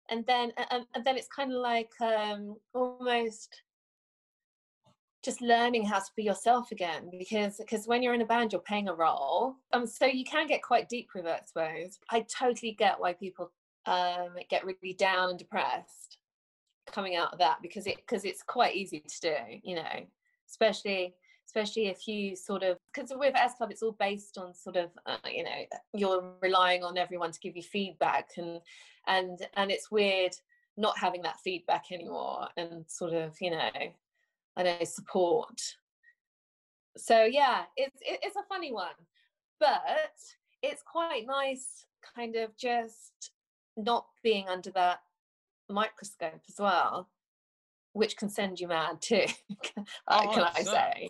And 0.10 0.26
then 0.26 0.52
and, 0.70 0.86
and 0.94 1.06
then 1.06 1.18
it's 1.18 1.30
kind 1.30 1.52
of 1.52 1.60
like 1.60 1.92
um 2.02 2.56
almost 2.74 3.62
just 5.24 5.42
learning 5.42 5.86
how 5.86 6.00
to 6.00 6.12
be 6.16 6.24
yourself 6.24 6.72
again 6.72 7.10
because 7.18 7.58
because 7.58 7.88
when 7.88 8.04
you're 8.04 8.14
in 8.14 8.22
a 8.22 8.26
band 8.26 8.52
you're 8.52 8.62
playing 8.62 8.90
a 8.90 8.94
role. 8.94 9.56
Um 9.72 9.88
so 9.88 10.06
you 10.06 10.26
can 10.26 10.48
get 10.48 10.62
quite 10.62 10.90
deep 10.90 11.10
with 11.16 11.26
it 11.26 11.42
i 11.42 11.46
suppose. 11.46 12.00
I 12.10 12.22
totally 12.22 12.74
get 12.74 13.00
why 13.00 13.14
people 13.14 13.52
um 13.86 14.36
get 14.50 14.66
really 14.66 14.94
down 14.94 15.30
and 15.30 15.40
depressed 15.40 16.18
coming 16.92 17.16
out 17.16 17.34
of 17.34 17.40
that 17.40 17.60
because 17.62 17.88
it 17.88 17.98
because 17.98 18.26
it's 18.26 18.44
quite 18.44 18.76
easy 18.76 19.00
to 19.00 19.22
do 19.22 19.36
you 19.64 19.76
know 19.76 20.06
especially 20.50 21.14
especially 21.46 21.88
if 21.88 22.08
you 22.08 22.36
sort 22.36 22.64
of 22.64 22.78
because 22.94 23.12
with 23.16 23.36
s 23.36 23.56
club 23.56 23.72
it's 23.72 23.82
all 23.82 23.96
based 24.00 24.38
on 24.38 24.54
sort 24.54 24.76
of 24.76 24.90
uh, 25.06 25.18
you 25.30 25.44
know 25.44 25.66
you're 25.94 26.34
relying 26.42 26.84
on 26.84 26.98
everyone 26.98 27.32
to 27.32 27.40
give 27.40 27.56
you 27.56 27.64
feedback 27.64 28.32
and 28.38 28.60
and 29.08 29.48
and 29.56 29.72
it's 29.72 29.92
weird 29.92 30.32
not 30.76 30.98
having 30.98 31.22
that 31.22 31.40
feedback 31.40 31.86
anymore 31.92 32.48
and 32.58 32.84
sort 32.88 33.14
of 33.14 33.36
you 33.40 33.52
know 33.52 33.70
i 34.58 34.64
know 34.64 34.84
support 34.84 35.60
so 36.98 37.24
yeah 37.24 37.64
it's 37.76 37.98
it, 38.02 38.20
it's 38.24 38.36
a 38.36 38.44
funny 38.44 38.72
one 38.72 38.96
but 39.60 40.12
it's 40.62 40.84
quite 40.84 41.26
nice 41.26 41.86
kind 42.16 42.36
of 42.36 42.56
just 42.58 43.32
not 43.78 44.06
being 44.24 44.48
under 44.48 44.72
that 44.72 45.00
microscope 45.70 46.42
as 46.48 46.56
well 46.60 47.10
which 47.94 48.18
can 48.18 48.30
send 48.30 48.60
you 48.60 48.68
mad 48.68 49.02
too 49.02 49.26
can 49.64 49.86
I- 50.08 50.26
Oh, 50.28 50.34
can 50.34 50.44
i 50.56 50.64
say 50.64 51.10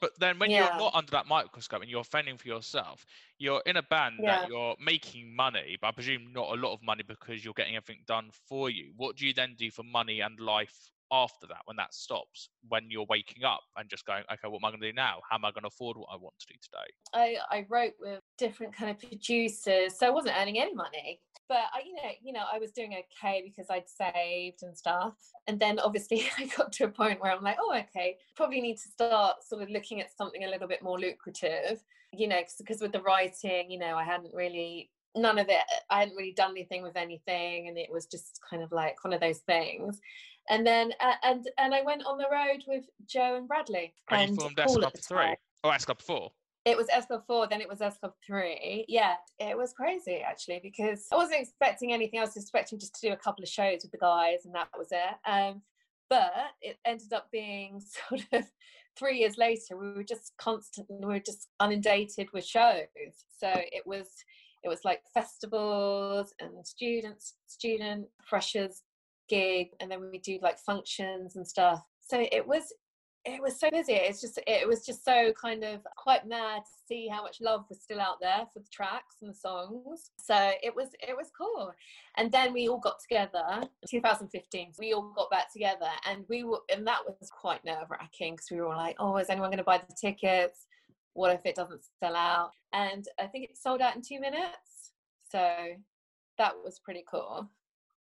But 0.00 0.18
then 0.18 0.38
when 0.40 0.50
Yeah. 0.50 0.64
you're 0.70 0.78
not 0.78 0.94
under 0.94 1.10
that 1.12 1.26
microscope 1.26 1.82
and 1.82 1.90
you're 1.90 2.02
fending 2.02 2.36
for 2.38 2.48
yourself, 2.48 3.06
you're 3.38 3.62
in 3.66 3.76
a 3.76 3.82
band 3.82 4.18
Yeah. 4.20 4.40
that 4.40 4.48
you're 4.48 4.74
making 4.80 5.36
money, 5.36 5.76
but 5.80 5.88
I 5.88 5.92
presume 5.92 6.32
not 6.32 6.48
a 6.50 6.60
lot 6.60 6.72
of 6.72 6.82
money 6.82 7.04
because 7.04 7.44
you're 7.44 7.54
getting 7.54 7.76
everything 7.76 8.02
done 8.04 8.30
for 8.48 8.68
you. 8.70 8.92
What 8.96 9.16
do 9.16 9.26
you 9.26 9.32
then 9.32 9.54
do 9.56 9.70
for 9.70 9.84
money 9.84 10.20
and 10.20 10.40
life 10.40 10.90
after 11.12 11.46
that 11.48 11.62
when 11.64 11.76
that 11.76 11.94
stops? 11.94 12.48
When 12.68 12.90
you're 12.90 13.06
waking 13.08 13.44
up 13.44 13.60
and 13.76 13.88
just 13.88 14.06
going, 14.06 14.22
okay, 14.32 14.48
what 14.48 14.58
am 14.58 14.64
I 14.64 14.70
going 14.70 14.80
to 14.80 14.88
do 14.88 14.94
now? 14.94 15.20
How 15.28 15.36
am 15.36 15.44
I 15.44 15.50
going 15.50 15.62
to 15.62 15.68
afford 15.68 15.96
what 15.96 16.08
I 16.12 16.16
want 16.16 16.34
to 16.40 16.46
do 16.46 16.54
today? 16.62 16.90
I, 17.14 17.56
I 17.56 17.66
wrote 17.68 17.94
with 18.00 18.20
different 18.38 18.74
kind 18.74 18.90
of 18.90 18.98
producers, 18.98 19.98
so 19.98 20.06
I 20.06 20.10
wasn't 20.10 20.36
earning 20.38 20.58
any 20.60 20.74
money. 20.74 21.20
but 21.48 21.64
I, 21.74 21.80
you 21.84 21.94
know, 21.94 22.10
you 22.22 22.32
know, 22.32 22.44
I 22.50 22.58
was 22.58 22.70
doing 22.70 22.94
okay 22.94 23.42
because 23.44 23.66
I'd 23.70 23.88
saved 23.88 24.62
and 24.62 24.76
stuff. 24.76 25.14
And 25.48 25.58
then 25.58 25.78
obviously 25.80 26.24
I 26.38 26.46
got 26.56 26.72
to 26.72 26.84
a 26.84 26.88
point 26.88 27.20
where 27.20 27.32
I'm 27.32 27.42
like, 27.42 27.56
oh, 27.60 27.76
okay, 27.76 28.16
probably 28.36 28.60
need 28.60 28.76
to 28.76 28.88
start 28.88 29.44
sort 29.44 29.62
of 29.62 29.70
looking 29.70 30.00
at 30.00 30.16
something 30.16 30.44
a 30.44 30.48
little 30.48 30.68
bit 30.68 30.82
more 30.82 30.98
lucrative, 30.98 31.82
you 32.12 32.28
know, 32.28 32.40
because 32.58 32.80
with 32.80 32.92
the 32.92 33.02
writing, 33.02 33.70
you 33.70 33.78
know, 33.78 33.96
I 33.96 34.04
hadn't 34.04 34.32
really 34.32 34.90
none 35.16 35.38
of 35.38 35.48
it 35.48 35.60
i 35.90 36.00
hadn't 36.00 36.16
really 36.16 36.32
done 36.32 36.52
anything 36.52 36.82
with 36.82 36.96
anything 36.96 37.68
and 37.68 37.76
it 37.76 37.90
was 37.90 38.06
just 38.06 38.38
kind 38.48 38.62
of 38.62 38.70
like 38.70 39.02
one 39.04 39.12
of 39.12 39.20
those 39.20 39.38
things 39.38 40.00
and 40.48 40.66
then 40.66 40.92
uh, 41.00 41.14
and 41.24 41.48
and 41.58 41.74
i 41.74 41.82
went 41.82 42.04
on 42.06 42.16
the 42.16 42.26
road 42.30 42.62
with 42.66 42.84
jo 43.06 43.36
and 43.36 43.48
bradley 43.48 43.92
And, 44.10 44.20
and 44.20 44.30
you 44.30 44.36
formed 44.36 44.58
S 44.58 44.76
Club 44.76 44.92
time. 45.08 45.36
Oh, 45.62 45.70
S 45.70 45.84
Club 45.84 46.00
4. 46.00 46.30
It 46.66 46.76
was 46.76 46.88
S 46.90 47.06
Club 47.06 47.22
4, 47.26 47.48
then 47.48 47.60
it 47.60 47.68
was 47.68 47.80
S 47.80 47.98
Club 47.98 48.12
3. 48.26 48.84
Yeah, 48.88 49.14
it 49.38 49.56
was 49.56 49.72
crazy 49.72 50.22
actually 50.26 50.60
because 50.62 51.06
I 51.12 51.16
wasn't 51.16 51.40
expecting 51.40 51.92
anything. 51.92 52.18
I 52.18 52.24
was 52.24 52.36
expecting 52.36 52.78
just 52.78 52.94
to 53.00 53.08
do 53.08 53.12
a 53.12 53.16
couple 53.16 53.42
of 53.42 53.48
shows 53.48 53.80
with 53.82 53.92
the 53.92 53.98
guys 53.98 54.44
and 54.44 54.54
that 54.54 54.68
was 54.76 54.88
it. 54.90 55.30
Um, 55.30 55.62
but 56.08 56.32
it 56.60 56.78
ended 56.84 57.12
up 57.12 57.30
being 57.30 57.80
sort 58.08 58.22
of 58.32 58.44
three 58.96 59.18
years 59.18 59.38
later, 59.38 59.76
we 59.76 59.92
were 59.92 60.04
just 60.04 60.32
constantly, 60.38 60.96
we 61.00 61.06
were 61.06 61.18
just 61.18 61.48
inundated 61.62 62.28
with 62.32 62.44
shows. 62.44 62.86
So 63.38 63.50
it 63.54 63.86
was, 63.86 64.08
it 64.62 64.68
was 64.68 64.84
like 64.84 65.02
festivals 65.14 66.34
and 66.40 66.66
students, 66.66 67.34
student 67.46 68.06
freshers 68.28 68.82
gig, 69.28 69.68
and 69.80 69.90
then 69.90 70.10
we 70.10 70.18
do 70.18 70.38
like 70.42 70.58
functions 70.58 71.36
and 71.36 71.46
stuff. 71.46 71.82
So 72.00 72.26
it 72.32 72.46
was 72.46 72.72
it 73.26 73.42
was 73.42 73.60
so 73.60 73.70
busy. 73.70 73.92
It's 73.92 74.20
just 74.20 74.38
it 74.46 74.66
was 74.66 74.84
just 74.86 75.04
so 75.04 75.32
kind 75.40 75.62
of 75.62 75.80
quite 75.96 76.26
mad 76.26 76.60
to 76.60 76.70
see 76.88 77.06
how 77.06 77.22
much 77.22 77.38
love 77.40 77.64
was 77.68 77.82
still 77.82 78.00
out 78.00 78.16
there 78.20 78.46
for 78.52 78.60
the 78.60 78.68
tracks 78.72 79.16
and 79.20 79.30
the 79.30 79.34
songs. 79.34 80.10
So 80.18 80.52
it 80.62 80.74
was 80.74 80.88
it 81.00 81.14
was 81.14 81.30
cool. 81.36 81.72
And 82.16 82.32
then 82.32 82.52
we 82.52 82.68
all 82.68 82.78
got 82.78 82.96
together 83.00 83.62
2015. 83.88 84.72
We 84.78 84.94
all 84.94 85.12
got 85.14 85.30
back 85.30 85.52
together 85.52 85.90
and 86.08 86.24
we 86.28 86.44
were 86.44 86.60
and 86.74 86.86
that 86.86 87.00
was 87.06 87.30
quite 87.30 87.64
nerve 87.64 87.90
wracking 87.90 88.34
because 88.34 88.48
we 88.50 88.56
were 88.58 88.68
all 88.68 88.76
like, 88.76 88.96
oh, 88.98 89.16
is 89.18 89.28
anyone 89.28 89.50
going 89.50 89.58
to 89.58 89.64
buy 89.64 89.78
the 89.78 89.94
tickets? 90.00 90.66
What 91.14 91.34
if 91.34 91.44
it 91.44 91.54
doesn't 91.54 91.82
sell 91.98 92.16
out? 92.16 92.50
And 92.72 93.06
I 93.18 93.26
think 93.26 93.44
it 93.44 93.56
sold 93.56 93.80
out 93.80 93.96
in 93.96 94.02
two 94.02 94.20
minutes. 94.20 94.92
So 95.30 95.56
that 96.38 96.54
was 96.64 96.78
pretty 96.78 97.04
cool. 97.10 97.48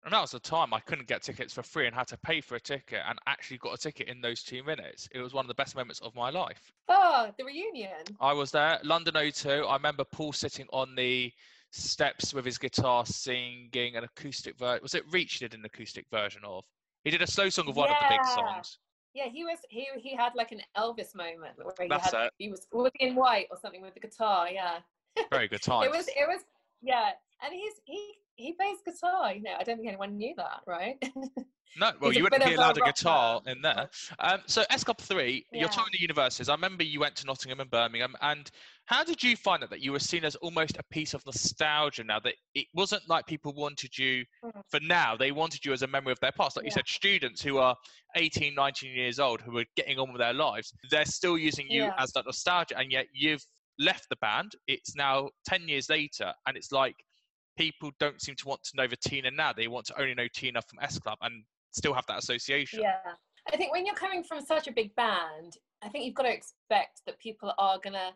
And 0.04 0.12
that 0.12 0.20
was 0.20 0.30
the 0.30 0.38
time 0.38 0.72
I 0.72 0.80
couldn't 0.80 1.08
get 1.08 1.22
tickets 1.22 1.52
for 1.52 1.62
free 1.62 1.86
and 1.86 1.94
had 1.94 2.06
to 2.08 2.16
pay 2.18 2.40
for 2.40 2.54
a 2.54 2.60
ticket 2.60 3.00
and 3.06 3.18
actually 3.26 3.58
got 3.58 3.74
a 3.74 3.78
ticket 3.78 4.08
in 4.08 4.20
those 4.20 4.42
two 4.42 4.62
minutes. 4.62 5.08
It 5.12 5.20
was 5.20 5.34
one 5.34 5.44
of 5.44 5.48
the 5.48 5.54
best 5.54 5.74
moments 5.74 6.00
of 6.00 6.14
my 6.14 6.30
life. 6.30 6.72
Oh, 6.88 7.30
the 7.36 7.44
reunion. 7.44 8.04
I 8.20 8.32
was 8.32 8.52
there, 8.52 8.78
London 8.84 9.14
O2. 9.14 9.68
I 9.68 9.74
remember 9.74 10.04
Paul 10.04 10.32
sitting 10.32 10.66
on 10.72 10.94
the 10.94 11.32
steps 11.72 12.32
with 12.32 12.44
his 12.44 12.58
guitar 12.58 13.04
singing 13.04 13.96
an 13.96 14.04
acoustic 14.04 14.56
version. 14.56 14.82
Was 14.82 14.94
it 14.94 15.04
Reach 15.10 15.40
did 15.40 15.54
an 15.54 15.64
acoustic 15.64 16.06
version 16.10 16.42
of? 16.44 16.64
He 17.04 17.10
did 17.10 17.22
a 17.22 17.26
slow 17.26 17.48
song 17.48 17.68
of 17.68 17.76
one 17.76 17.90
of 17.90 17.96
the 18.00 18.06
big 18.08 18.24
songs. 18.24 18.78
Yeah, 19.14 19.24
he 19.26 19.44
was 19.44 19.58
he 19.68 19.86
he 19.96 20.14
had 20.14 20.32
like 20.34 20.52
an 20.52 20.60
Elvis 20.76 21.14
moment 21.14 21.54
where 21.56 21.72
he 21.80 21.88
That's 21.88 22.12
had 22.12 22.26
it. 22.26 22.32
he 22.38 22.50
was 22.50 22.66
he 22.72 22.90
in 23.00 23.14
white 23.14 23.46
or 23.50 23.56
something 23.60 23.82
with 23.82 23.94
the 23.94 24.00
guitar. 24.00 24.48
Yeah, 24.50 24.78
Very 25.30 25.48
good 25.48 25.62
times. 25.62 25.86
it 25.86 25.92
was 25.92 26.08
it 26.08 26.26
was 26.28 26.42
yeah, 26.82 27.10
and 27.44 27.52
he's 27.54 27.74
he 27.84 28.14
he 28.36 28.52
plays 28.52 28.78
guitar. 28.84 29.32
You 29.34 29.42
know, 29.42 29.54
I 29.58 29.64
don't 29.64 29.76
think 29.76 29.88
anyone 29.88 30.16
knew 30.16 30.34
that, 30.36 30.60
right? 30.66 30.96
No, 31.78 31.92
well, 32.00 32.12
you 32.14 32.22
wouldn't 32.22 32.42
be 32.44 32.54
a 32.54 32.56
allowed 32.56 32.78
a 32.78 32.80
rocker. 32.80 32.92
guitar 32.92 33.42
in 33.46 33.60
there. 33.60 33.90
Um, 34.18 34.40
so 34.46 34.64
S 34.70 34.82
Club 34.82 34.98
3, 34.98 35.44
Yeah. 35.52 35.60
your 35.60 35.68
time 35.68 35.84
in 35.84 35.90
the 35.92 36.00
universities, 36.00 36.48
I 36.48 36.54
remember 36.54 36.82
you 36.82 36.98
went 36.98 37.14
to 37.16 37.26
Nottingham 37.26 37.60
and 37.60 37.70
Birmingham. 37.70 38.16
And 38.22 38.50
how 38.86 39.04
did 39.04 39.22
you 39.22 39.36
find 39.36 39.62
it 39.62 39.68
that 39.68 39.80
you 39.80 39.92
were 39.92 39.98
seen 40.00 40.24
as 40.24 40.34
almost 40.36 40.78
a 40.78 40.82
piece 40.84 41.12
of 41.12 41.24
nostalgia 41.26 42.04
now 42.04 42.20
that 42.20 42.34
it 42.54 42.66
wasn't 42.74 43.06
like 43.06 43.26
people 43.26 43.52
wanted 43.54 43.96
you 43.98 44.24
Mm. 44.42 44.62
for 44.70 44.80
now, 44.80 45.14
they 45.14 45.30
wanted 45.30 45.62
you 45.64 45.74
as 45.74 45.82
a 45.82 45.86
memory 45.86 46.10
of 46.12 46.18
their 46.20 46.32
past. 46.32 46.56
Like 46.56 46.64
you 46.64 46.70
said, 46.70 46.88
students 46.88 47.42
who 47.42 47.58
are 47.58 47.76
18, 48.16 48.54
19 48.54 48.90
years 48.92 49.20
old 49.20 49.42
who 49.42 49.56
are 49.58 49.66
getting 49.76 49.98
on 49.98 50.10
with 50.10 50.20
their 50.20 50.32
lives, 50.32 50.72
they're 50.90 51.04
still 51.04 51.36
using 51.36 51.68
you 51.70 51.82
Yeah. 51.84 51.94
as 51.98 52.12
that 52.12 52.24
nostalgia. 52.24 52.78
And 52.78 52.90
yet 52.90 53.08
you've 53.12 53.44
left 53.78 54.08
the 54.08 54.16
band. 54.16 54.52
It's 54.68 54.96
now 54.96 55.28
10 55.46 55.68
years 55.68 55.90
later. 55.90 56.32
And 56.46 56.56
it's 56.56 56.72
like 56.72 56.96
people 57.58 57.90
don't 57.98 58.22
seem 58.22 58.36
to 58.36 58.46
want 58.46 58.62
to 58.62 58.76
know 58.76 58.86
the 58.86 58.96
Tina 58.96 59.30
now. 59.30 59.52
They 59.52 59.66
want 59.66 59.86
to 59.86 60.00
only 60.00 60.14
know 60.14 60.28
Tina 60.32 60.62
from 60.62 60.78
S 60.80 60.98
Club 60.98 61.18
and 61.22 61.42
still 61.72 61.92
have 61.92 62.06
that 62.06 62.18
association. 62.18 62.80
yeah, 62.80 62.98
I 63.52 63.56
think 63.56 63.72
when 63.72 63.84
you're 63.84 63.94
coming 63.96 64.22
from 64.22 64.40
such 64.40 64.68
a 64.68 64.72
big 64.72 64.94
band, 64.94 65.54
I 65.82 65.88
think 65.88 66.04
you've 66.04 66.14
got 66.14 66.22
to 66.22 66.32
expect 66.32 67.02
that 67.06 67.18
people 67.18 67.52
are 67.58 67.78
gonna 67.82 68.12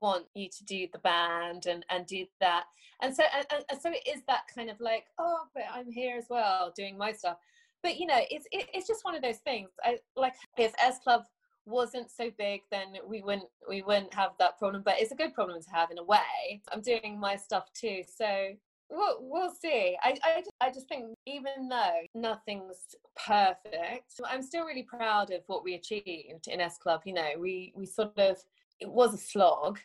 want 0.00 0.24
you 0.34 0.48
to 0.48 0.64
do 0.64 0.86
the 0.92 0.98
band 1.00 1.66
and 1.66 1.84
and 1.90 2.06
do 2.06 2.24
that. 2.40 2.64
And 3.02 3.14
so 3.14 3.24
and- 3.34 3.64
and 3.70 3.80
so 3.80 3.90
it 3.90 4.06
is 4.06 4.22
that 4.28 4.42
kind 4.54 4.70
of 4.70 4.80
like 4.80 5.04
oh 5.18 5.40
but 5.54 5.64
i'm 5.70 5.90
here 5.90 6.16
as 6.16 6.26
well 6.30 6.72
doing 6.74 6.96
my 6.96 7.12
stuff. 7.12 7.36
But 7.82 7.98
you 7.98 8.06
know 8.06 8.20
it's 8.30 8.46
it, 8.50 8.68
it's 8.72 8.86
just 8.86 9.04
one 9.04 9.14
of 9.14 9.22
those 9.22 9.38
things. 9.38 9.68
I 9.82 9.98
like 10.16 10.34
if 10.56 10.72
s 10.78 10.98
club 11.00 11.24
wasn't 11.66 12.10
so 12.10 12.30
big 12.38 12.60
then 12.70 12.88
we 13.06 13.22
wouldn't 13.22 13.48
we 13.68 13.82
wouldn't 13.82 14.12
have 14.12 14.32
that 14.38 14.58
problem 14.58 14.82
but 14.84 14.96
it's 14.98 15.12
a 15.12 15.14
good 15.14 15.32
problem 15.32 15.60
to 15.62 15.70
have 15.70 15.90
in 15.90 15.98
a 15.98 16.04
way. 16.04 16.62
I'm 16.72 16.80
doing 16.80 17.18
my 17.20 17.36
stuff 17.36 17.70
too 17.74 18.02
so 18.06 18.54
we'll, 18.94 19.18
we'll 19.20 19.50
see 19.54 19.96
I, 20.02 20.16
I, 20.24 20.38
just, 20.40 20.50
I 20.60 20.70
just 20.70 20.88
think 20.88 21.14
even 21.26 21.68
though 21.68 22.00
nothing's 22.14 22.94
perfect 23.26 24.12
i'm 24.26 24.42
still 24.42 24.64
really 24.64 24.82
proud 24.82 25.30
of 25.30 25.42
what 25.46 25.64
we 25.64 25.74
achieved 25.74 26.48
in 26.48 26.60
s 26.60 26.78
club 26.78 27.02
you 27.04 27.12
know 27.14 27.30
we 27.38 27.72
we 27.76 27.86
sort 27.86 28.18
of 28.18 28.36
it 28.80 28.90
was 28.90 29.14
a 29.14 29.18
slog 29.18 29.78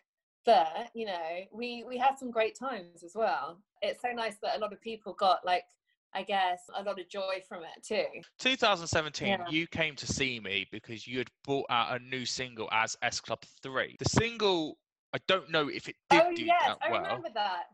but 0.45 0.89
you 0.93 1.05
know 1.05 1.41
we 1.51 1.83
we 1.87 1.97
had 1.97 2.17
some 2.17 2.31
great 2.31 2.57
times 2.57 3.03
as 3.03 3.13
well 3.15 3.59
it's 3.81 4.01
so 4.01 4.09
nice 4.11 4.35
that 4.41 4.57
a 4.57 4.59
lot 4.59 4.73
of 4.73 4.81
people 4.81 5.13
got 5.13 5.45
like 5.45 5.65
i 6.13 6.23
guess 6.23 6.61
a 6.75 6.83
lot 6.83 6.99
of 6.99 7.07
joy 7.09 7.35
from 7.47 7.61
it 7.63 7.83
too 7.83 8.21
2017, 8.39 9.27
Yeah. 9.27 9.45
you 9.49 9.67
came 9.67 9.95
to 9.95 10.07
see 10.07 10.39
me 10.39 10.65
because 10.71 11.05
you 11.07 11.19
had 11.19 11.29
brought 11.43 11.65
out 11.69 11.99
a 11.99 12.03
new 12.03 12.25
single 12.25 12.67
as 12.71 12.97
S 13.01 13.19
Club 13.19 13.41
3. 13.61 13.95
The 13.99 14.09
single, 14.09 14.77
I 15.13 15.19
don't 15.27 15.51
know 15.51 15.67
if 15.67 15.87
it 15.87 15.95
did 16.09 16.21
oh 16.25 16.33
do 16.35 16.43
yes 16.45 16.61
that 16.65 16.77
i 16.81 16.91
well. 16.91 17.01
remember 17.03 17.29
that 17.35 17.65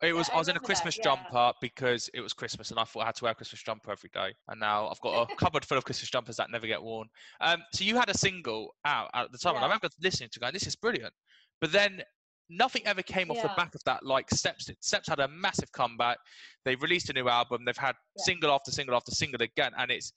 It 0.00 0.12
was 0.12 0.28
Yeah, 0.28 0.34
I 0.34 0.36
I 0.36 0.38
was 0.38 0.48
in 0.48 0.56
a 0.56 0.60
that, 0.60 0.64
Christmas 0.66 0.96
yeah. 0.96 1.02
jumper 1.02 1.52
because 1.60 2.08
it 2.14 2.20
was 2.20 2.32
Christmas 2.32 2.70
and 2.70 2.78
I 2.78 2.84
thought 2.84 3.00
I 3.02 3.06
had 3.06 3.16
to 3.16 3.24
wear 3.24 3.32
a 3.32 3.34
Christmas 3.34 3.62
jumper 3.62 3.90
every 3.90 4.10
day. 4.10 4.32
And 4.48 4.60
now 4.60 4.88
I've 4.88 5.00
got 5.00 5.22
a 5.22 5.26
cupboard 5.36 5.64
full 5.64 5.76
of 5.76 5.84
Christmas 5.84 6.08
jumpers 6.10 6.36
that 6.36 6.50
never 6.50 6.66
get 6.68 6.80
worn. 6.82 7.08
Um, 7.40 7.62
so 7.72 7.84
you 7.84 7.96
had 7.96 8.08
a 8.08 8.16
single 8.16 8.74
out 8.84 9.10
at 9.14 9.32
the 9.32 9.38
time, 9.38 9.56
and 9.56 9.64
I 9.64 9.66
remember 9.66 9.88
listening 10.00 10.30
to 10.32 10.40
going, 10.40 10.52
"This 10.52 10.66
is 10.68 10.76
brilliant," 10.76 11.12
but 11.60 11.72
then 11.72 12.02
nothing 12.48 12.86
ever 12.86 13.02
came 13.02 13.30
off 13.30 13.42
the 13.42 13.50
back 13.56 13.74
of 13.74 13.82
that. 13.84 14.04
Like 14.04 14.30
Steps 14.30 14.66
did. 14.66 14.76
Steps 14.80 15.08
had 15.08 15.18
a 15.20 15.28
massive 15.28 15.72
comeback. 15.72 16.18
They've 16.64 16.80
released 16.80 17.10
a 17.10 17.12
new 17.12 17.28
album. 17.28 17.64
They've 17.64 17.76
had 17.76 17.96
Yeah. 18.16 18.22
single 18.24 18.52
after 18.52 18.70
single 18.70 18.94
after 18.94 19.10
single 19.10 19.42
again, 19.42 19.72
and 19.76 19.90
it's 19.90 20.12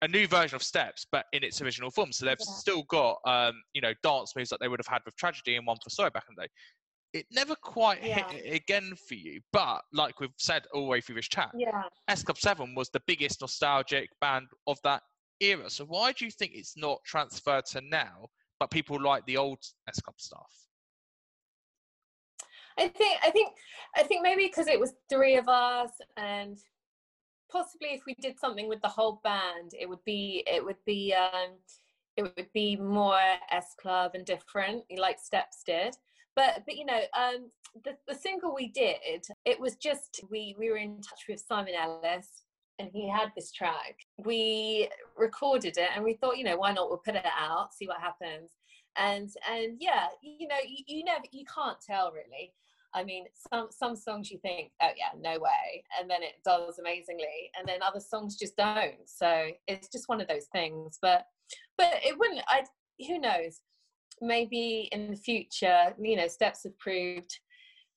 a 0.00 0.08
new 0.08 0.26
version 0.26 0.56
of 0.56 0.62
Steps, 0.62 1.06
but 1.12 1.26
in 1.32 1.44
its 1.44 1.60
original 1.60 1.90
form. 1.90 2.12
So 2.12 2.24
they've 2.24 2.40
Yeah. 2.40 2.46
still 2.46 2.82
got 2.84 3.18
um, 3.26 3.62
you 3.74 3.82
know 3.82 3.92
dance 4.02 4.34
moves 4.36 4.48
that 4.50 4.60
they 4.60 4.68
would 4.68 4.80
have 4.80 4.86
had 4.86 5.02
with 5.04 5.16
Tragedy 5.16 5.56
and 5.56 5.66
One 5.66 5.76
for 5.84 5.90
Sorry 5.90 6.10
back 6.10 6.24
in 6.28 6.34
the 6.36 6.42
day 6.44 6.48
it 7.18 7.26
never 7.30 7.54
quite 7.56 8.02
Yeah. 8.02 8.28
hit 8.30 8.54
again 8.54 8.94
for 8.96 9.14
you. 9.14 9.40
But 9.52 9.82
like 9.92 10.20
we've 10.20 10.30
said 10.38 10.66
all 10.72 10.82
the 10.82 10.88
way 10.88 11.00
through 11.00 11.16
this 11.16 11.28
chat, 11.28 11.50
yeah 11.54 11.84
S 12.08 12.22
Club 12.22 12.38
7 12.38 12.74
was 12.74 12.88
the 12.90 13.00
biggest 13.06 13.40
nostalgic 13.40 14.08
band 14.20 14.48
of 14.66 14.80
that 14.82 15.02
era. 15.40 15.68
So 15.68 15.84
why 15.84 16.12
do 16.12 16.24
you 16.24 16.30
think 16.30 16.52
it's 16.54 16.76
not 16.76 16.98
transferred 17.04 17.66
to 17.66 17.80
now, 17.82 18.28
but 18.58 18.70
people 18.70 19.00
like 19.00 19.24
the 19.26 19.36
old 19.36 19.58
S 19.88 20.00
Club 20.00 20.18
stuff? 20.18 20.52
I 22.78 22.88
think 22.88 23.18
I 23.24 23.30
think 23.30 23.54
I 23.96 24.02
think 24.04 24.22
maybe 24.22 24.46
because 24.46 24.68
it 24.68 24.78
was 24.78 24.94
three 25.10 25.36
of 25.36 25.48
us 25.48 25.90
and 26.16 26.56
possibly 27.50 27.88
if 27.88 28.02
we 28.06 28.14
did 28.14 28.38
something 28.38 28.68
with 28.68 28.80
the 28.82 28.88
whole 28.88 29.20
band 29.24 29.72
it 29.78 29.88
would 29.88 30.04
be 30.04 30.44
it 30.46 30.64
would 30.64 30.82
be 30.86 31.12
um 31.12 31.54
it 32.16 32.22
would 32.22 32.52
be 32.52 32.76
more 32.76 33.18
S 33.50 33.74
Club 33.80 34.12
and 34.14 34.24
different 34.24 34.84
like 34.96 35.18
Steps 35.18 35.62
did 35.64 35.96
but 36.38 36.62
but 36.64 36.76
you 36.76 36.86
know 36.86 37.00
um 37.18 37.50
the, 37.84 37.92
the 38.06 38.14
single 38.14 38.54
we 38.54 38.68
did 38.68 38.96
it 39.44 39.60
was 39.60 39.74
just 39.74 40.20
we 40.30 40.54
we 40.58 40.70
were 40.70 40.76
in 40.76 41.00
touch 41.02 41.24
with 41.28 41.44
Simon 41.46 41.74
Ellis 41.74 42.28
and 42.78 42.88
he 42.92 43.08
had 43.08 43.30
this 43.34 43.50
track 43.50 43.96
we 44.24 44.88
recorded 45.16 45.76
it 45.76 45.90
and 45.94 46.04
we 46.04 46.14
thought 46.14 46.38
you 46.38 46.44
know 46.44 46.56
why 46.56 46.72
not 46.72 46.88
we'll 46.88 47.02
put 47.04 47.16
it 47.16 47.24
out 47.38 47.74
see 47.74 47.88
what 47.88 48.00
happens 48.00 48.52
and 48.96 49.28
and 49.52 49.76
yeah 49.80 50.06
you 50.22 50.46
know 50.46 50.62
you, 50.66 50.84
you 50.86 51.04
never 51.04 51.24
you 51.32 51.44
can't 51.52 51.78
tell 51.84 52.12
really 52.12 52.52
I 52.94 53.04
mean, 53.04 53.26
some 53.52 53.68
some 53.70 53.94
songs 53.94 54.30
you 54.30 54.38
think, 54.38 54.70
oh 54.82 54.88
yeah, 54.96 55.10
no 55.20 55.38
way, 55.38 55.84
and 56.00 56.08
then 56.08 56.22
it 56.22 56.36
does 56.42 56.78
amazingly, 56.78 57.50
and 57.58 57.68
then 57.68 57.80
other 57.82 58.00
songs 58.00 58.34
just 58.34 58.56
don't. 58.56 58.96
So 59.04 59.48
it's 59.66 59.88
just 59.88 60.08
one 60.08 60.22
of 60.22 60.26
those 60.26 60.46
things. 60.52 60.98
But 61.02 61.26
but 61.76 62.00
it 62.02 62.18
wouldn't. 62.18 62.40
I 62.48 62.64
who 63.06 63.18
knows? 63.18 63.60
Maybe 64.20 64.88
in 64.92 65.10
the 65.10 65.16
future, 65.16 65.94
you 66.00 66.16
know, 66.16 66.28
steps 66.28 66.64
have 66.64 66.78
proved 66.78 67.38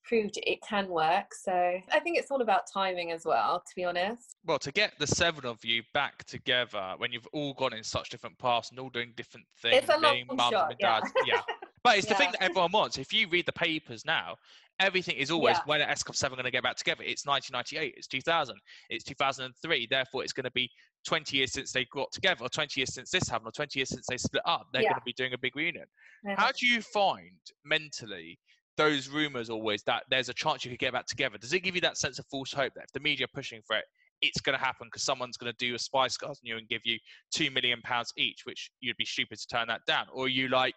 proved 0.04 0.36
it 0.42 0.58
can 0.68 0.88
work. 0.88 1.26
So 1.32 1.52
I 1.52 2.00
think 2.00 2.18
it's 2.18 2.30
all 2.30 2.42
about 2.42 2.62
timing 2.72 3.12
as 3.12 3.24
well. 3.24 3.60
To 3.60 3.72
be 3.76 3.84
honest. 3.84 4.36
Well, 4.44 4.58
to 4.58 4.72
get 4.72 4.94
the 4.98 5.06
seven 5.06 5.46
of 5.46 5.64
you 5.64 5.82
back 5.94 6.24
together 6.24 6.94
when 6.98 7.12
you've 7.12 7.28
all 7.32 7.54
gone 7.54 7.72
in 7.72 7.84
such 7.84 8.10
different 8.10 8.38
paths 8.38 8.70
and 8.70 8.78
all 8.80 8.90
doing 8.90 9.12
different 9.16 9.46
things, 9.60 9.76
It's 9.76 9.88
a 9.88 9.98
long 9.98 10.14
being 10.14 10.26
mums 10.28 10.50
shot, 10.50 10.70
and 10.70 10.76
yeah. 10.80 11.00
yeah. 11.24 11.40
But 11.84 11.98
it's 11.98 12.06
the 12.06 12.14
thing 12.14 12.30
that 12.32 12.42
everyone 12.42 12.72
wants. 12.72 12.98
If 12.98 13.12
you 13.12 13.28
read 13.28 13.46
the 13.46 13.52
papers 13.52 14.04
now, 14.04 14.36
everything 14.80 15.16
is 15.16 15.30
always 15.30 15.56
Yeah. 15.56 15.62
when 15.66 15.80
are 15.80 15.88
S 15.88 16.02
Club 16.02 16.16
7 16.16 16.34
going 16.36 16.44
to 16.44 16.50
get 16.50 16.62
back 16.62 16.76
together? 16.76 17.02
It's 17.04 17.26
1998, 17.26 17.94
it's 17.96 18.06
2000, 18.08 18.56
it's 18.90 19.04
2003. 19.04 19.86
Therefore, 19.88 20.24
it's 20.24 20.32
going 20.32 20.44
to 20.44 20.50
be 20.52 20.70
20 21.04 21.36
years 21.36 21.52
since 21.52 21.72
they 21.72 21.84
got 21.86 22.10
together, 22.12 22.44
or 22.44 22.48
20 22.48 22.80
years 22.80 22.94
since 22.94 23.10
this 23.10 23.28
happened, 23.28 23.48
or 23.48 23.52
20 23.52 23.78
years 23.78 23.88
since 23.88 24.06
they 24.08 24.16
split 24.16 24.42
up. 24.46 24.68
They're 24.72 24.82
Yeah. 24.82 24.90
going 24.90 25.00
to 25.00 25.04
be 25.04 25.12
doing 25.12 25.32
a 25.32 25.38
big 25.38 25.56
reunion. 25.56 25.86
Yeah. 26.24 26.36
How 26.36 26.52
do 26.52 26.66
you 26.66 26.80
find 26.82 27.38
mentally 27.64 28.38
those 28.76 29.08
rumors 29.08 29.50
always 29.50 29.82
that 29.84 30.04
there's 30.10 30.28
a 30.28 30.34
chance 30.34 30.64
you 30.64 30.70
could 30.70 30.78
get 30.78 30.92
back 30.92 31.06
together? 31.06 31.38
Does 31.38 31.52
it 31.52 31.60
give 31.60 31.74
you 31.74 31.80
that 31.82 31.96
sense 31.98 32.18
of 32.18 32.26
false 32.26 32.52
hope 32.52 32.72
that 32.74 32.84
if 32.84 32.92
the 32.92 33.00
media 33.00 33.24
are 33.24 33.34
pushing 33.34 33.60
for 33.66 33.76
it, 33.76 33.84
it's 34.22 34.40
going 34.40 34.56
to 34.56 34.64
happen 34.64 34.86
because 34.86 35.02
someone's 35.02 35.36
going 35.36 35.52
to 35.52 35.56
do 35.58 35.74
a 35.74 35.78
Spice 35.78 36.16
Girls 36.16 36.38
on 36.38 36.46
you 36.46 36.56
and 36.56 36.68
give 36.68 36.82
you 36.84 36.98
two 37.34 37.50
million 37.50 37.80
pounds 37.82 38.12
each, 38.16 38.42
which 38.44 38.70
you'd 38.80 38.96
be 38.96 39.04
stupid 39.04 39.38
to 39.38 39.46
turn 39.48 39.66
that 39.68 39.80
down? 39.86 40.06
Or 40.12 40.26
are 40.26 40.28
you 40.28 40.48
like, 40.48 40.76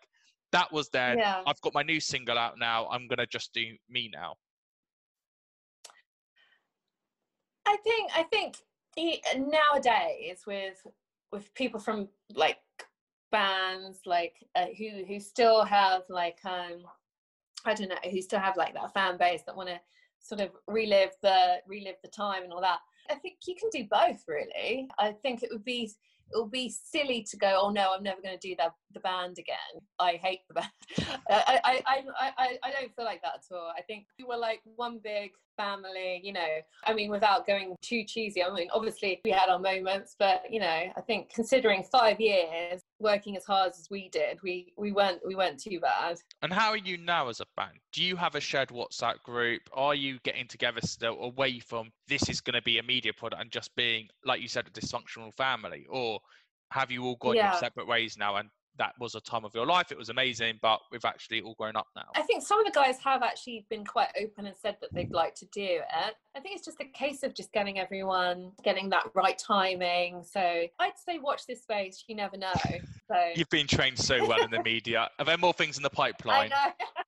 that 0.51 0.71
was 0.71 0.89
there. 0.89 1.17
Yeah. 1.17 1.43
I've 1.45 1.59
got 1.61 1.73
my 1.73 1.83
new 1.83 1.99
single 1.99 2.37
out 2.37 2.57
now. 2.57 2.87
I'm 2.87 3.07
going 3.07 3.17
to 3.19 3.27
just 3.27 3.53
do 3.53 3.65
me 3.89 4.09
now. 4.13 4.35
I 7.67 7.77
think 7.77 8.11
I 8.15 8.23
think 8.23 8.57
nowadays 9.37 10.43
with 10.47 10.85
with 11.31 11.53
people 11.53 11.79
from 11.79 12.07
like 12.33 12.57
bands 13.31 14.01
like 14.05 14.35
uh, 14.55 14.67
who 14.77 15.03
who 15.05 15.19
still 15.19 15.65
have 15.65 16.03
like 16.09 16.37
um 16.45 16.83
I 17.65 17.73
don't 17.73 17.89
know 17.89 17.95
who 18.09 18.21
still 18.21 18.39
have 18.39 18.57
like 18.57 18.73
that 18.75 18.93
fan 18.93 19.17
base 19.17 19.41
that 19.45 19.55
want 19.55 19.69
to 19.69 19.79
sort 20.19 20.41
of 20.41 20.51
relive 20.67 21.11
the 21.21 21.57
relive 21.67 21.95
the 22.03 22.09
time 22.09 22.43
and 22.43 22.53
all 22.53 22.61
that. 22.61 22.79
I 23.09 23.15
think 23.15 23.37
you 23.45 23.55
can 23.55 23.69
do 23.71 23.87
both 23.89 24.23
really. 24.27 24.87
I 24.99 25.11
think 25.11 25.43
it 25.43 25.49
would 25.51 25.65
be 25.65 25.91
it 26.31 26.41
would 26.41 26.51
be 26.51 26.69
silly 26.69 27.25
to 27.29 27.37
go 27.37 27.59
oh 27.61 27.69
no 27.69 27.93
I'm 27.95 28.03
never 28.03 28.21
going 28.21 28.37
to 28.37 28.47
do 28.47 28.55
that 28.57 28.71
the 28.95 29.01
band 29.01 29.37
again. 29.37 29.81
I 29.99 30.13
hate 30.13 30.39
the 30.47 30.55
band. 30.55 30.69
I, 31.29 31.59
I, 31.63 31.83
I, 31.85 32.31
I, 32.37 32.57
I 32.63 32.71
don't 32.71 32.95
feel 32.95 33.05
like 33.05 33.21
that 33.21 33.35
at 33.35 33.55
all. 33.55 33.71
I 33.77 33.81
think 33.83 34.07
we 34.17 34.25
were 34.25 34.37
like 34.37 34.61
one 34.75 34.99
big 35.03 35.31
family, 35.55 36.21
you 36.23 36.33
know. 36.33 36.47
I 36.85 36.93
mean, 36.93 37.11
without 37.11 37.45
going 37.45 37.75
too 37.81 38.03
cheesy, 38.05 38.43
I 38.43 38.51
mean, 38.51 38.69
obviously 38.73 39.21
we 39.23 39.31
had 39.31 39.49
our 39.49 39.59
moments, 39.59 40.15
but 40.17 40.43
you 40.49 40.59
know, 40.59 40.65
I 40.97 41.01
think 41.05 41.31
considering 41.33 41.83
five 41.91 42.19
years 42.19 42.81
working 43.05 43.37
as 43.37 43.45
hard 43.45 43.71
as 43.71 43.87
we 43.89 44.09
did, 44.09 44.41
we 44.43 44.73
we 44.77 44.91
weren't 44.91 45.21
we 45.25 45.35
weren't 45.35 45.59
too 45.59 45.79
bad. 45.79 46.17
And 46.41 46.51
how 46.51 46.71
are 46.71 46.77
you 46.77 46.97
now 46.97 47.29
as 47.29 47.39
a 47.39 47.45
band? 47.55 47.77
Do 47.93 48.03
you 48.03 48.15
have 48.17 48.35
a 48.35 48.41
shared 48.41 48.69
WhatsApp 48.69 49.21
group? 49.23 49.61
Are 49.71 49.95
you 49.95 50.19
getting 50.23 50.47
together 50.47 50.81
still 50.81 51.17
away 51.21 51.59
from 51.59 51.91
this 52.07 52.27
is 52.29 52.41
going 52.41 52.55
to 52.55 52.61
be 52.61 52.79
a 52.79 52.83
media 52.83 53.13
product 53.13 53.41
and 53.41 53.51
just 53.51 53.73
being, 53.75 54.09
like 54.25 54.41
you 54.41 54.47
said, 54.49 54.67
a 54.67 54.71
dysfunctional 54.71 55.33
family? 55.35 55.85
Or 55.89 56.19
have 56.71 56.91
you 56.91 57.05
all 57.05 57.15
gone 57.15 57.35
Yeah. 57.35 57.51
your 57.51 57.59
separate 57.59 57.87
ways 57.87 58.17
now 58.17 58.35
and 58.35 58.49
that 58.77 58.93
was 58.99 59.15
a 59.15 59.21
time 59.21 59.45
of 59.45 59.53
your 59.53 59.65
life? 59.65 59.91
It 59.91 59.97
was 59.97 60.09
amazing, 60.09 60.59
but 60.61 60.79
we've 60.91 61.05
actually 61.05 61.41
all 61.41 61.55
grown 61.55 61.75
up 61.75 61.87
now. 61.95 62.05
I 62.15 62.21
think 62.21 62.43
some 62.43 62.59
of 62.59 62.65
the 62.65 62.71
guys 62.71 62.97
have 63.03 63.23
actually 63.23 63.65
been 63.69 63.85
quite 63.85 64.09
open 64.21 64.45
and 64.45 64.55
said 64.55 64.77
that 64.81 64.93
they'd 64.93 65.09
mm. 65.09 65.15
like 65.15 65.35
to 65.35 65.45
do 65.53 65.61
it. 65.63 66.15
I 66.35 66.39
think 66.39 66.55
it's 66.55 66.65
just 66.65 66.79
a 66.81 66.85
case 66.85 67.23
of 67.23 67.33
just 67.33 67.51
getting 67.53 67.79
everyone 67.79 68.51
getting 68.63 68.89
that 68.89 69.05
right 69.13 69.37
timing. 69.37 70.23
So 70.23 70.39
I'd 70.41 70.97
say 70.97 71.19
watch 71.19 71.45
this 71.47 71.61
space. 71.61 72.03
You 72.07 72.15
never 72.15 72.37
know. 72.37 72.53
So 73.07 73.15
You've 73.35 73.49
been 73.49 73.67
trained 73.67 73.99
so 73.99 74.25
well 74.25 74.43
in 74.43 74.51
the 74.51 74.63
media. 74.63 75.09
Are 75.19 75.25
there 75.25 75.37
more 75.37 75.53
things 75.53 75.77
in 75.77 75.83
the 75.83 75.89
I 75.93 76.11
pipeline? 76.11 76.49
know. 76.49 76.55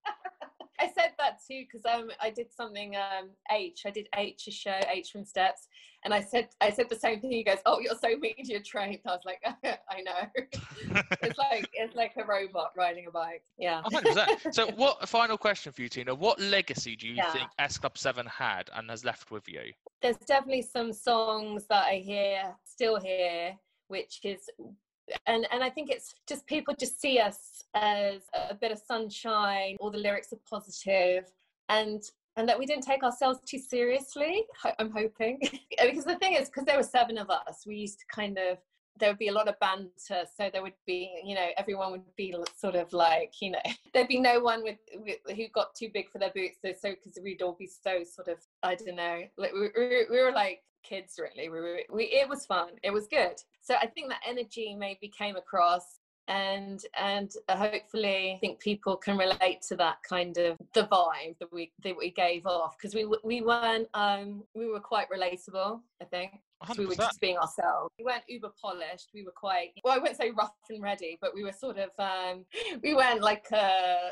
I 0.79 0.85
said 0.87 1.13
that 1.17 1.39
too 1.45 1.65
because 1.65 1.85
um, 1.85 2.09
I 2.21 2.29
did 2.29 2.53
something 2.53 2.95
um, 2.95 3.29
H. 3.51 3.83
I 3.85 3.89
did 3.89 4.07
H's 4.15 4.53
show 4.53 4.79
H 4.89 5.11
from 5.11 5.25
Steps, 5.25 5.67
and 6.03 6.13
I 6.13 6.21
said 6.21 6.49
I 6.61 6.69
said 6.69 6.87
the 6.89 6.95
same 6.95 7.19
thing. 7.19 7.31
He 7.31 7.43
goes, 7.43 7.59
"Oh, 7.65 7.79
you're 7.79 7.95
so 7.95 8.15
media 8.17 8.59
trained." 8.61 8.99
I 9.05 9.11
was 9.11 9.21
like, 9.25 9.41
"I 9.89 10.01
know." 10.01 10.27
it's 11.21 11.37
like 11.37 11.69
it's 11.73 11.95
like 11.95 12.13
a 12.17 12.25
robot 12.25 12.71
riding 12.77 13.07
a 13.07 13.11
bike. 13.11 13.43
Yeah. 13.57 13.81
100%. 13.83 14.53
So, 14.53 14.67
what 14.75 15.07
final 15.09 15.37
question 15.37 15.71
for 15.71 15.81
you, 15.81 15.89
Tina? 15.89 16.13
What 16.13 16.39
legacy 16.39 16.95
do 16.95 17.07
you 17.07 17.15
Yeah. 17.15 17.31
think 17.31 17.49
S 17.59 17.77
Club 17.77 17.97
7 17.97 18.25
had 18.25 18.69
and 18.73 18.89
has 18.89 19.03
left 19.03 19.31
with 19.31 19.47
you? 19.47 19.71
There's 20.01 20.17
definitely 20.17 20.61
some 20.61 20.93
songs 20.93 21.65
that 21.69 21.85
I 21.85 21.95
hear 21.95 22.55
still 22.65 22.99
hear, 22.99 23.57
which 23.87 24.19
is. 24.23 24.49
And 25.26 25.48
and 25.52 25.63
I 25.63 25.70
think 25.70 25.89
it's 25.89 26.15
just 26.28 26.46
people 26.48 26.74
just 26.78 27.00
see 27.00 27.20
us 27.20 27.63
as 27.74 28.24
a 28.50 28.56
bit 28.56 28.72
of 28.72 28.80
sunshine. 28.80 29.78
All 29.80 29.91
the 29.91 29.98
lyrics 29.98 30.34
are 30.34 30.39
positive, 30.50 31.32
and 31.70 32.04
and 32.36 32.48
that 32.48 32.58
we 32.58 32.65
didn't 32.65 32.84
take 32.84 33.04
ourselves 33.04 33.39
too 33.46 33.60
seriously. 33.60 34.46
I'm 34.80 34.91
hoping 34.91 35.39
because 35.82 36.06
the 36.06 36.17
thing 36.17 36.34
is, 36.34 36.48
because 36.50 36.65
there 36.65 36.78
were 36.78 36.84
seven 36.84 37.17
of 37.17 37.30
us, 37.30 37.63
we 37.65 37.76
used 37.76 38.00
to 38.00 38.06
kind 38.13 38.38
of 38.38 38.58
there 39.00 39.10
would 39.10 39.20
be 39.20 39.28
a 39.28 39.34
lot 39.34 39.48
of 39.48 39.60
banter, 39.60 40.26
so 40.36 40.50
there 40.52 40.62
would 40.62 40.74
be 40.86 41.12
you 41.24 41.36
know 41.36 41.48
everyone 41.58 41.91
would 41.91 42.15
be 42.15 42.36
sort 42.56 42.76
of 42.76 42.91
like 42.93 43.34
you 43.41 43.52
know 43.52 43.60
there'd 43.93 44.08
be 44.08 44.20
no 44.20 44.39
one 44.39 44.63
with, 44.63 44.78
with 44.96 45.17
who 45.36 45.48
got 45.50 45.76
too 45.76 45.89
big 45.93 46.10
for 46.12 46.20
their 46.20 46.32
boots. 46.32 46.58
So 46.62 46.74
so 46.80 46.91
because 46.91 47.20
we'd 47.24 47.41
all 47.41 47.56
be 47.58 47.67
so 47.67 48.04
sort 48.04 48.28
of 48.28 48.38
I 48.63 48.76
don't 48.76 48.96
know 48.96 49.24
like 49.38 49.54
we, 49.54 49.70
we, 49.76 50.06
we 50.10 50.22
were 50.22 50.32
like 50.32 50.62
kids 50.88 51.19
really. 51.19 51.50
We 51.50 51.60
were 51.60 51.80
we 51.91 52.06
it 52.06 52.30
was 52.30 52.45
fun. 52.45 52.69
It 52.84 52.91
was 52.91 53.08
good. 53.08 53.41
So 53.62 53.76
I 53.76 53.88
think 53.88 54.10
that 54.10 54.21
energy 54.28 54.76
maybe 54.78 55.08
came 55.10 55.36
across 55.36 56.00
and 56.28 56.82
and 56.97 57.32
hopefully 57.50 58.34
I 58.36 58.39
think 58.39 58.60
people 58.60 58.97
can 58.97 59.17
relate 59.17 59.62
to 59.69 59.76
that 59.78 59.97
kind 60.08 60.38
of 60.38 60.58
the 60.73 60.84
vibe 60.84 61.38
that 61.39 61.52
we 61.52 61.71
that 61.84 61.95
we 61.97 62.12
gave 62.12 62.45
off 62.45 62.78
because 62.78 62.93
we 62.93 63.08
we 63.23 63.41
weren't 63.41 63.88
um 63.93 64.43
we 64.54 64.67
were 64.67 64.80
quite 64.80 65.08
relatable 65.10 65.80
I 66.02 66.06
think 66.06 66.32
we 66.78 66.86
were 66.86 66.95
just 66.95 67.21
being 67.21 67.38
ourselves 67.38 67.93
we 67.97 68.06
weren't 68.06 68.23
uber 68.28 68.52
polished 68.62 69.10
we 69.13 69.23
were 69.23 69.32
quite 69.32 69.69
well 69.84 69.93
I 69.93 70.00
wouldn't 70.00 70.17
say 70.17 70.32
rough 70.32 70.52
and 70.69 70.84
ready 70.84 71.17
but 71.21 71.34
we 71.34 71.43
were 71.43 71.54
sort 71.54 71.78
of 71.78 71.91
um 71.97 72.45
we 72.84 72.93
weren't 72.93 73.21
like 73.21 73.45
a 73.54 74.12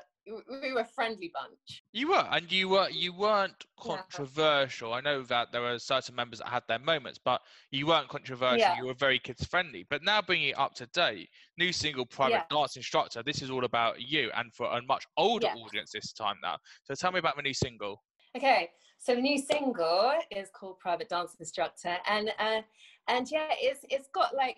we 0.61 0.73
were 0.73 0.81
a 0.81 0.85
friendly 0.85 1.31
bunch 1.33 1.83
You 1.91 2.09
were, 2.09 2.27
and 2.31 2.51
you 2.51 2.69
were. 2.69 2.89
You 2.89 3.13
weren't 3.13 3.65
Yeah. 3.83 3.97
controversial. 3.97 4.93
I 4.93 5.01
know 5.01 5.21
that 5.23 5.51
there 5.51 5.61
were 5.61 5.77
certain 5.79 6.15
members 6.15 6.39
that 6.39 6.47
had 6.47 6.63
their 6.67 6.79
moments, 6.79 7.19
but 7.23 7.41
you 7.71 7.87
weren't 7.87 8.09
controversial. 8.09 8.59
Yeah. 8.59 8.77
You 8.77 8.85
were 8.85 8.93
very 8.95 9.19
kids 9.19 9.45
friendly. 9.45 9.83
But 9.89 10.03
now 10.03 10.21
bringing 10.21 10.49
it 10.49 10.57
up 10.57 10.73
to 10.75 10.87
date, 10.87 11.29
new 11.57 11.71
single, 11.71 12.05
private 12.05 12.45
Yeah. 12.49 12.57
dance 12.57 12.75
instructor. 12.75 13.21
This 13.23 13.41
is 13.41 13.49
all 13.51 13.65
about 13.65 14.01
you, 14.01 14.31
and 14.35 14.53
for 14.53 14.65
a 14.67 14.81
much 14.81 15.05
older 15.17 15.47
Yeah. 15.47 15.55
audience 15.63 15.91
this 15.91 16.11
time 16.13 16.37
now. 16.41 16.57
So 16.83 16.95
tell 16.95 17.11
me 17.11 17.19
about 17.19 17.35
the 17.35 17.41
new 17.43 17.53
single. 17.53 18.03
Okay, 18.35 18.71
so 18.97 19.15
the 19.15 19.21
new 19.21 19.37
single 19.37 20.19
is 20.31 20.49
called 20.49 20.79
Private 20.79 21.09
Dance 21.09 21.35
Instructor, 21.39 21.97
and 22.05 22.33
uh, 22.39 22.61
and 23.07 23.29
yeah, 23.31 23.49
it's 23.59 23.85
it's 23.89 24.09
got 24.09 24.35
like 24.35 24.57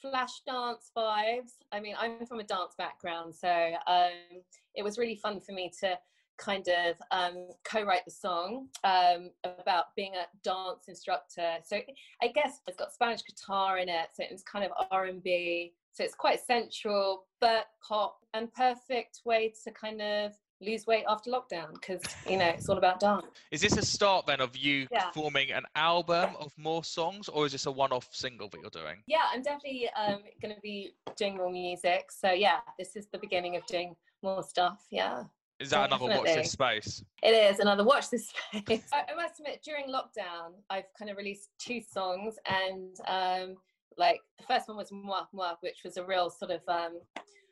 flash 0.00 0.40
dance 0.46 0.90
vibes. 0.96 1.52
I 1.72 1.80
mean, 1.80 1.94
I'm 1.98 2.26
from 2.26 2.40
a 2.40 2.44
dance 2.44 2.74
background, 2.76 3.34
so 3.34 3.72
um, 3.86 4.42
it 4.74 4.82
was 4.82 4.98
really 4.98 5.16
fun 5.16 5.40
for 5.40 5.52
me 5.52 5.72
to 5.80 5.98
kind 6.38 6.68
of 6.68 6.96
um, 7.10 7.48
co-write 7.64 8.04
the 8.04 8.10
song 8.10 8.68
um, 8.84 9.30
about 9.44 9.86
being 9.96 10.14
a 10.14 10.26
dance 10.42 10.88
instructor. 10.88 11.56
So 11.64 11.78
I 12.22 12.28
guess 12.28 12.60
it's 12.66 12.76
got 12.76 12.92
Spanish 12.92 13.22
guitar 13.24 13.78
in 13.78 13.88
it, 13.88 14.08
so 14.14 14.24
it's 14.28 14.42
kind 14.42 14.64
of 14.64 14.70
R&B. 14.90 15.74
So 15.92 16.04
it's 16.04 16.14
quite 16.14 16.40
sensual, 16.40 17.24
but 17.40 17.66
pop, 17.86 18.18
and 18.34 18.52
perfect 18.54 19.20
way 19.24 19.52
to 19.64 19.72
kind 19.72 20.00
of 20.00 20.32
lose 20.60 20.86
weight 20.86 21.04
after 21.08 21.30
lockdown 21.30 21.72
because 21.74 22.02
you 22.28 22.36
know 22.36 22.46
it's 22.46 22.68
all 22.68 22.78
about 22.78 23.00
dance. 23.00 23.26
Is 23.50 23.60
this 23.60 23.76
a 23.76 23.84
start 23.84 24.26
then 24.26 24.40
of 24.40 24.56
you 24.56 24.86
Yeah. 24.90 25.10
forming 25.12 25.52
an 25.52 25.64
album 25.74 26.30
of 26.40 26.52
more 26.56 26.84
songs, 26.84 27.28
or 27.28 27.46
is 27.46 27.52
this 27.52 27.66
a 27.66 27.70
one-off 27.70 28.08
single 28.12 28.48
that 28.50 28.60
you're 28.60 28.70
doing? 28.70 29.02
Yeah, 29.06 29.24
I'm 29.32 29.42
definitely 29.42 29.88
um, 29.96 30.20
going 30.42 30.54
to 30.54 30.60
be 30.60 30.94
doing 31.16 31.36
more 31.36 31.50
music. 31.50 32.10
So 32.10 32.32
yeah, 32.32 32.58
this 32.78 32.96
is 32.96 33.06
the 33.12 33.18
beginning 33.18 33.56
of 33.56 33.64
doing 33.66 33.94
more 34.22 34.42
stuff. 34.42 34.84
Yeah. 34.90 35.24
Is 35.60 35.70
that 35.70 35.86
another 35.86 36.04
watch 36.04 36.12
Definitely. 36.26 36.42
this 36.42 36.52
space? 36.52 37.04
It 37.20 37.30
is 37.30 37.58
another 37.58 37.82
watch 37.82 38.10
this 38.10 38.28
space. 38.28 38.84
I, 38.92 39.02
I 39.10 39.14
must 39.16 39.40
admit, 39.40 39.60
during 39.64 39.86
lockdown, 39.88 40.52
I've 40.70 40.84
kind 40.96 41.10
of 41.10 41.16
released 41.16 41.48
two 41.58 41.80
songs, 41.80 42.36
and 42.46 42.96
um, 43.08 43.56
like 43.96 44.20
the 44.38 44.44
first 44.46 44.68
one 44.68 44.76
was 44.76 44.92
Moi 44.92 45.22
Moi, 45.32 45.54
which 45.60 45.78
was 45.84 45.96
a 45.96 46.04
real 46.04 46.30
sort 46.30 46.52
of, 46.52 46.60
um, 46.68 47.00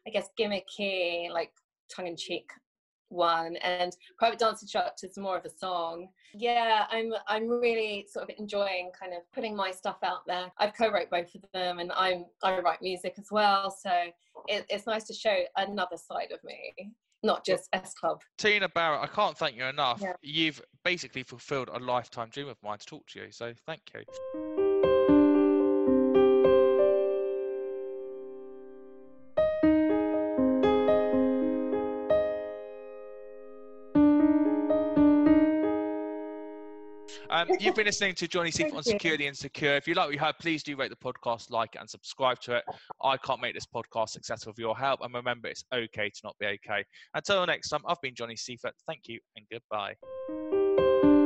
I 0.06 0.10
guess, 0.10 0.28
gimmicky, 0.38 1.30
like 1.30 1.50
tongue-in-cheek 1.92 2.48
one, 3.08 3.56
and 3.56 3.96
Private 4.18 4.38
Dance 4.38 4.62
Instructor 4.62 5.06
is 5.06 5.16
more 5.16 5.36
of 5.36 5.44
a 5.44 5.50
song. 5.50 6.08
Yeah, 6.34 6.86
I'm 6.90 7.12
I'm 7.28 7.48
really 7.48 8.06
sort 8.10 8.28
of 8.28 8.36
enjoying 8.38 8.90
kind 8.98 9.12
of 9.12 9.20
putting 9.32 9.56
my 9.56 9.70
stuff 9.70 9.98
out 10.02 10.26
there. 10.26 10.50
I've 10.58 10.74
co-wrote 10.74 11.10
both 11.10 11.34
of 11.34 11.42
them, 11.52 11.78
and 11.78 11.92
I'm 11.92 12.26
I 12.42 12.58
write 12.60 12.82
music 12.82 13.14
as 13.18 13.28
well, 13.30 13.70
so 13.70 13.90
it, 14.48 14.66
it's 14.68 14.86
nice 14.86 15.04
to 15.04 15.14
show 15.14 15.36
another 15.56 15.96
side 15.96 16.32
of 16.32 16.42
me, 16.44 16.92
not 17.22 17.44
just 17.44 17.68
S 17.72 17.94
Club. 17.94 18.20
Tina 18.38 18.68
Barrett, 18.68 19.00
I 19.02 19.06
can't 19.06 19.36
thank 19.36 19.56
you 19.56 19.64
enough. 19.64 20.00
Yeah. 20.02 20.12
You've 20.22 20.60
basically 20.84 21.22
fulfilled 21.22 21.70
a 21.72 21.78
lifetime 21.78 22.28
dream 22.30 22.48
of 22.48 22.56
mine 22.62 22.78
to 22.78 22.86
talk 22.86 23.06
to 23.08 23.20
you, 23.20 23.30
so 23.30 23.52
thank 23.66 23.82
you. 23.94 25.35
Um, 37.50 37.56
you've 37.60 37.74
been 37.74 37.86
listening 37.86 38.14
to 38.14 38.28
Johnny 38.28 38.50
Seifert 38.50 38.72
on 38.72 38.82
you. 38.86 38.92
Secure 38.92 39.14
Insecure. 39.14 39.76
If 39.76 39.86
you 39.86 39.94
like 39.94 40.06
what 40.06 40.14
you 40.14 40.20
heard, 40.20 40.34
please 40.40 40.62
do 40.62 40.76
rate 40.76 40.90
the 40.90 40.96
podcast, 40.96 41.50
like 41.50 41.74
it, 41.74 41.80
and 41.80 41.88
subscribe 41.88 42.40
to 42.40 42.56
it. 42.56 42.64
I 43.02 43.16
can't 43.16 43.40
make 43.40 43.54
this 43.54 43.66
podcast 43.66 44.10
successful 44.10 44.52
with 44.52 44.58
your 44.58 44.76
help. 44.76 45.00
And 45.02 45.12
remember, 45.14 45.48
it's 45.48 45.64
okay 45.72 46.08
to 46.08 46.20
not 46.24 46.36
be 46.38 46.46
okay. 46.46 46.84
Until 47.14 47.46
next 47.46 47.68
time, 47.68 47.82
I've 47.86 48.00
been 48.00 48.14
Johnny 48.14 48.36
Seifert. 48.36 48.74
Thank 48.86 49.08
you 49.08 49.20
and 49.36 49.46
goodbye. 49.50 51.25